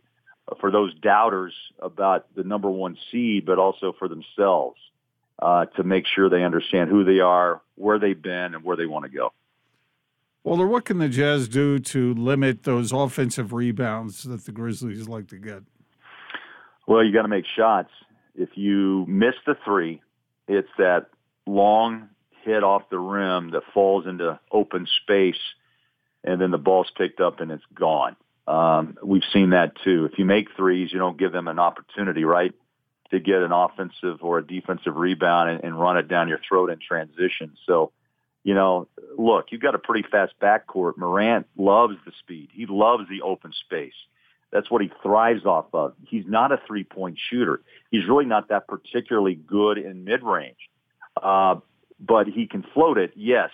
for 0.60 0.72
those 0.72 0.96
doubters 0.96 1.54
about 1.80 2.34
the 2.36 2.44
number 2.44 2.72
one 2.72 2.98
seed, 3.12 3.46
but 3.46 3.60
also 3.60 3.94
for 4.00 4.08
themselves 4.08 4.80
uh, 5.42 5.66
to 5.66 5.84
make 5.84 6.06
sure 6.06 6.30
they 6.30 6.44
understand 6.44 6.90
who 6.90 7.04
they 7.04 7.20
are, 7.20 7.62
where 7.76 8.00
they've 8.00 8.22
been, 8.22 8.56
and 8.56 8.64
where 8.64 8.78
they 8.78 8.86
want 8.86 9.06
to 9.06 9.12
go. 9.12 9.32
Well, 10.44 10.66
what 10.66 10.86
can 10.86 11.00
the 11.00 11.10
Jazz 11.10 11.48
do 11.48 11.80
to 11.80 12.14
limit 12.14 12.64
those 12.64 12.92
offensive 12.92 13.54
rebounds 13.54 14.24
that 14.24 14.46
the 14.46 14.52
Grizzlies 14.52 15.08
like 15.08 15.28
to 15.28 15.38
get? 15.38 15.64
Well, 16.88 17.04
you 17.04 17.14
got 17.14 17.24
to 17.24 17.28
make 17.28 17.46
shots. 17.56 17.92
If 18.36 18.50
you 18.56 19.06
miss 19.08 19.36
the 19.46 19.56
three, 19.66 20.02
it's 20.48 20.70
that 20.78 21.08
long 21.46 22.10
hit 22.44 22.64
off 22.64 22.84
the 22.90 23.00
rim 23.00 23.52
that 23.52 23.64
falls 23.74 24.08
into 24.08 24.40
open 24.52 24.88
space, 25.04 25.40
and 26.24 26.42
then 26.42 26.52
the 26.52 26.58
ball's 26.58 26.92
picked 26.98 27.20
up 27.20 27.42
and 27.42 27.52
it's 27.52 27.64
gone. 27.74 28.16
Um, 28.48 28.98
we've 29.04 29.24
seen 29.32 29.52
that 29.52 29.74
too. 29.84 30.10
If 30.12 30.18
you 30.18 30.26
make 30.26 30.48
threes, 30.56 30.92
you 30.92 31.00
don't 31.00 31.20
give 31.20 31.32
them 31.32 31.48
an 31.48 31.60
opportunity, 31.60 32.24
right, 32.24 32.54
to 33.12 33.20
get 33.20 33.42
an 33.42 33.52
offensive 33.52 34.20
or 34.22 34.38
a 34.40 34.46
defensive 34.46 34.96
rebound 34.96 35.50
and, 35.50 35.64
and 35.64 35.80
run 35.80 35.98
it 35.98 36.08
down 36.08 36.28
your 36.28 36.40
throat 36.48 36.70
in 36.70 36.80
transition. 36.80 37.58
So, 37.66 37.92
you 38.44 38.54
know, 38.54 38.88
look, 39.18 39.48
you've 39.50 39.62
got 39.62 39.76
a 39.76 39.80
pretty 39.80 40.08
fast 40.10 40.34
backcourt. 40.42 40.98
Morant 40.98 41.48
loves 41.58 41.96
the 42.06 42.12
speed. 42.20 42.50
He 42.54 42.66
loves 42.68 43.10
the 43.10 43.22
open 43.22 43.52
space. 43.66 43.94
That's 44.52 44.70
what 44.72 44.82
he 44.82 44.92
thrives 45.04 45.46
off 45.46 45.68
of. 45.74 45.94
He's 46.08 46.26
not 46.28 46.52
a 46.52 46.60
three-point 46.66 47.20
shooter. 47.30 47.62
He's 47.92 48.08
really 48.08 48.26
not 48.26 48.50
that 48.50 48.68
particularly 48.68 49.36
good 49.36 49.78
in 49.78 50.06
mid-range. 50.06 50.70
Uh, 51.22 51.56
but 52.00 52.28
he 52.28 52.48
can 52.48 52.64
float 52.74 52.98
it, 52.98 53.12
yes. 53.16 53.50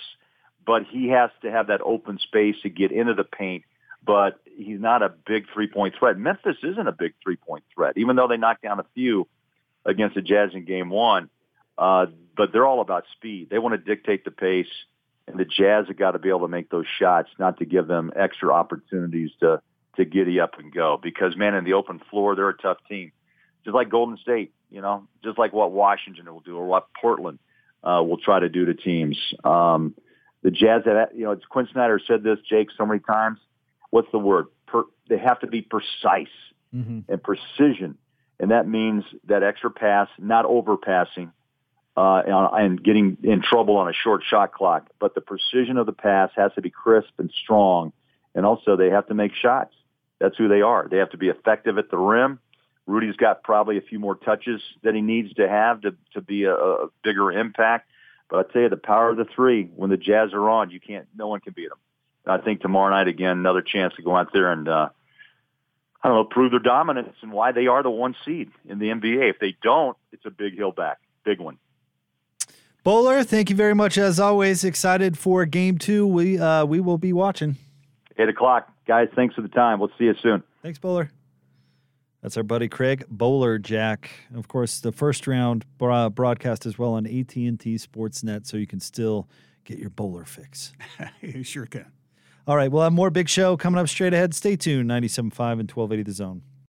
But 0.66 0.84
he 0.90 1.10
has 1.10 1.32
to 1.42 1.52
have 1.52 1.68
that 1.68 1.82
open 1.82 2.20
space 2.20 2.56
to 2.64 2.70
get 2.70 2.92
into 2.92 3.14
the 3.14 3.24
paint. 3.24 3.64
But 4.06 4.40
he's 4.46 4.80
not 4.80 5.02
a 5.02 5.10
big 5.10 5.46
three-point 5.54 5.96
threat. 5.98 6.18
Memphis 6.18 6.58
isn't 6.64 6.88
a 6.88 6.92
big 6.92 7.14
three-point 7.24 7.64
threat, 7.74 7.98
even 7.98 8.16
though 8.16 8.28
they 8.28 8.38
knocked 8.38 8.62
down 8.62 8.80
a 8.80 8.86
few 8.94 9.28
against 9.86 10.16
the 10.16 10.22
Jazz 10.22 10.52
in 10.54 10.66
Game 10.66 10.90
One. 10.90 11.30
Uh, 11.78 12.08
but 12.36 12.52
they're 12.52 12.66
all 12.66 12.82
about 12.82 13.06
speed. 13.14 13.50
They 13.50 13.60
want 13.60 13.74
to 13.74 13.78
dictate 13.78 14.26
the 14.26 14.32
pace, 14.32 14.68
and 15.28 15.38
the 15.38 15.46
Jazz 15.46 15.88
have 15.88 15.98
got 15.98 16.12
to 16.12 16.20
be 16.20 16.30
able 16.30 16.42
to 16.42 16.48
make 16.48 16.70
those 16.70 16.86
shots, 17.00 17.30
not 17.38 17.60
to 17.60 17.66
give 17.66 17.88
them 17.88 18.12
extra 18.16 18.54
opportunities 18.54 19.32
to 19.42 19.62
to 19.98 20.06
giddy 20.06 20.40
up 20.40 20.60
and 20.60 20.74
go. 20.74 21.00
Because 21.02 21.36
man, 21.38 21.56
in 21.56 21.64
the 21.64 21.74
open 21.74 22.02
floor, 22.10 22.36
they're 22.36 22.50
a 22.50 22.58
tough 22.58 22.78
team, 22.90 23.12
just 23.64 23.76
like 23.76 23.90
Golden 23.90 24.18
State. 24.18 24.54
You 24.70 24.82
know, 24.82 25.08
just 25.24 25.38
like 25.38 25.54
what 25.54 25.72
Washington 25.72 26.26
will 26.32 26.42
do 26.42 26.58
or 26.58 26.66
what 26.66 26.88
Portland 27.00 27.40
uh, 27.84 28.02
will 28.04 28.18
try 28.18 28.40
to 28.40 28.50
do 28.50 28.66
to 28.66 28.74
teams. 28.74 29.18
Um, 29.44 29.96
the 30.42 30.52
Jazz, 30.52 30.84
have, 30.86 31.10
you 31.16 31.26
know, 31.26 31.32
it's 31.32 31.46
Quin 31.46 31.68
Snyder 31.72 32.00
said 32.06 32.24
this, 32.24 32.38
Jake, 32.50 32.70
so 32.78 32.86
many 32.86 33.00
times. 33.00 33.40
What's 33.90 34.12
the 34.12 34.20
word? 34.20 34.48
Per, 34.68 34.84
they 35.10 35.18
have 35.18 35.40
to 35.40 35.48
be 35.48 35.62
precise 35.62 36.28
mm-hmm. 36.74 37.00
and 37.12 37.24
precision, 37.24 37.98
and 38.40 38.52
that 38.52 38.68
means 38.68 39.04
that 39.28 39.44
extra 39.44 39.72
pass, 39.72 40.08
not 40.20 40.46
overpassing, 40.46 41.32
uh, 41.96 42.22
and 42.26 42.84
getting 42.84 43.18
in 43.24 43.42
trouble 43.42 43.78
on 43.78 43.88
a 43.90 43.94
short 43.94 44.24
shot 44.30 44.54
clock. 44.54 44.90
But 45.00 45.16
the 45.16 45.22
precision 45.22 45.78
of 45.78 45.86
the 45.86 45.94
pass 45.94 46.32
has 46.36 46.52
to 46.56 46.62
be 46.62 46.70
crisp 46.70 47.12
and 47.18 47.32
strong, 47.44 47.94
and 48.34 48.46
also 48.46 48.76
they 48.76 48.90
have 48.90 49.08
to 49.08 49.14
make 49.14 49.34
shots. 49.34 49.74
That's 50.20 50.38
who 50.38 50.48
they 50.48 50.62
are. 50.62 50.88
They 50.90 50.98
have 50.98 51.12
to 51.12 51.18
be 51.18 51.30
effective 51.30 51.78
at 51.78 51.90
the 51.92 51.98
rim 51.98 52.40
Rudy's 52.88 53.16
got 53.16 53.44
probably 53.44 53.78
a 53.78 53.82
few 53.82 54.00
more 54.00 54.16
touches 54.16 54.62
that 54.84 54.94
he 54.94 55.02
needs 55.02 55.34
to 55.36 55.50
have 55.50 55.82
to 55.82 55.96
to 56.14 56.22
be 56.22 56.44
a, 56.44 56.54
a 56.54 56.88
bigger 57.04 57.32
impact. 57.32 57.90
But 58.30 58.38
I 58.40 58.54
tell 58.54 58.62
you, 58.64 58.70
the 58.70 58.78
power 58.78 59.10
of 59.10 59.18
the 59.18 59.26
three 59.36 59.66
when 59.76 59.90
the 59.90 59.98
Jazz 59.98 60.34
are 60.34 60.50
on, 60.50 60.70
you 60.70 60.80
can't. 60.80 61.08
No 61.16 61.28
one 61.28 61.40
can 61.40 61.54
beat 61.54 61.70
them. 61.70 61.80
I 62.28 62.38
think 62.44 62.62
tomorrow 62.62 62.92
night 62.92 63.08
again, 63.08 63.38
another 63.38 63.62
chance 63.62 63.94
to 63.96 64.02
go 64.02 64.16
out 64.16 64.34
there 64.34 64.52
and 64.52 64.68
uh, 64.68 64.90
I 66.06 66.10
don't 66.10 66.18
know, 66.18 66.24
prove 66.24 66.52
their 66.52 66.60
dominance 66.60 67.16
and 67.24 67.32
why 67.32 67.52
they 67.52 67.66
are 67.66 67.82
the 67.82 67.90
one 67.90 68.16
seed 68.24 68.52
in 68.70 68.78
the 68.78 68.90
NBA. 68.90 69.28
If 69.28 69.40
they 69.40 69.58
don't, 69.64 69.98
it's 70.12 70.24
a 70.24 70.30
big 70.30 70.56
hill 70.56 70.72
back, 70.72 71.00
big 71.24 71.40
one. 71.40 71.58
Bowler, 72.84 73.24
thank 73.24 73.50
you 73.50 73.56
very 73.56 73.74
much 73.74 73.98
as 73.98 74.20
always. 74.20 74.64
Excited 74.64 75.18
for 75.18 75.48
game 75.48 75.80
two. 75.80 76.06
We 76.06 76.38
uh, 76.38 76.64
we 76.66 76.80
will 76.80 77.00
be 77.00 77.12
watching. 77.12 77.56
Eight 78.20 78.30
o'clock, 78.30 78.72
guys. 78.88 79.08
Thanks 79.16 79.34
for 79.34 79.42
the 79.42 79.48
time. 79.48 79.80
We'll 79.80 79.90
see 79.98 80.04
you 80.04 80.14
soon. 80.22 80.44
Thanks, 80.62 80.78
Bowler. 80.78 81.10
That's 82.22 82.38
our 82.38 82.44
buddy 82.44 82.68
Craig 82.68 83.06
Bolerjack. 83.12 84.06
Of 84.36 84.48
course, 84.48 84.82
the 84.82 84.92
first 84.92 85.26
round 85.26 85.66
broadcast 85.80 86.68
as 86.68 86.78
well 86.78 86.94
on 86.94 87.08
AT&T 87.08 87.48
Sportsnet, 87.56 88.46
so 88.46 88.58
you 88.58 88.68
can 88.68 88.80
still 88.80 89.28
get 89.64 89.80
your 89.80 89.90
bowler 89.90 90.26
fix. 90.26 90.72
you 91.22 91.42
sure 91.42 91.66
can. 91.66 91.92
All 92.48 92.56
right, 92.56 92.72
we'll 92.72 92.84
have 92.84 92.94
more 92.94 93.10
big 93.10 93.28
show 93.28 93.58
coming 93.58 93.80
up 93.80 93.90
straight 93.90 94.14
ahead. 94.14 94.36
Stay 94.36 94.56
tuned, 94.56 94.88
97.5 94.88 95.60
and 95.60 95.72
1280 95.72 96.04
The 96.04 96.12
Zone. 96.12 96.42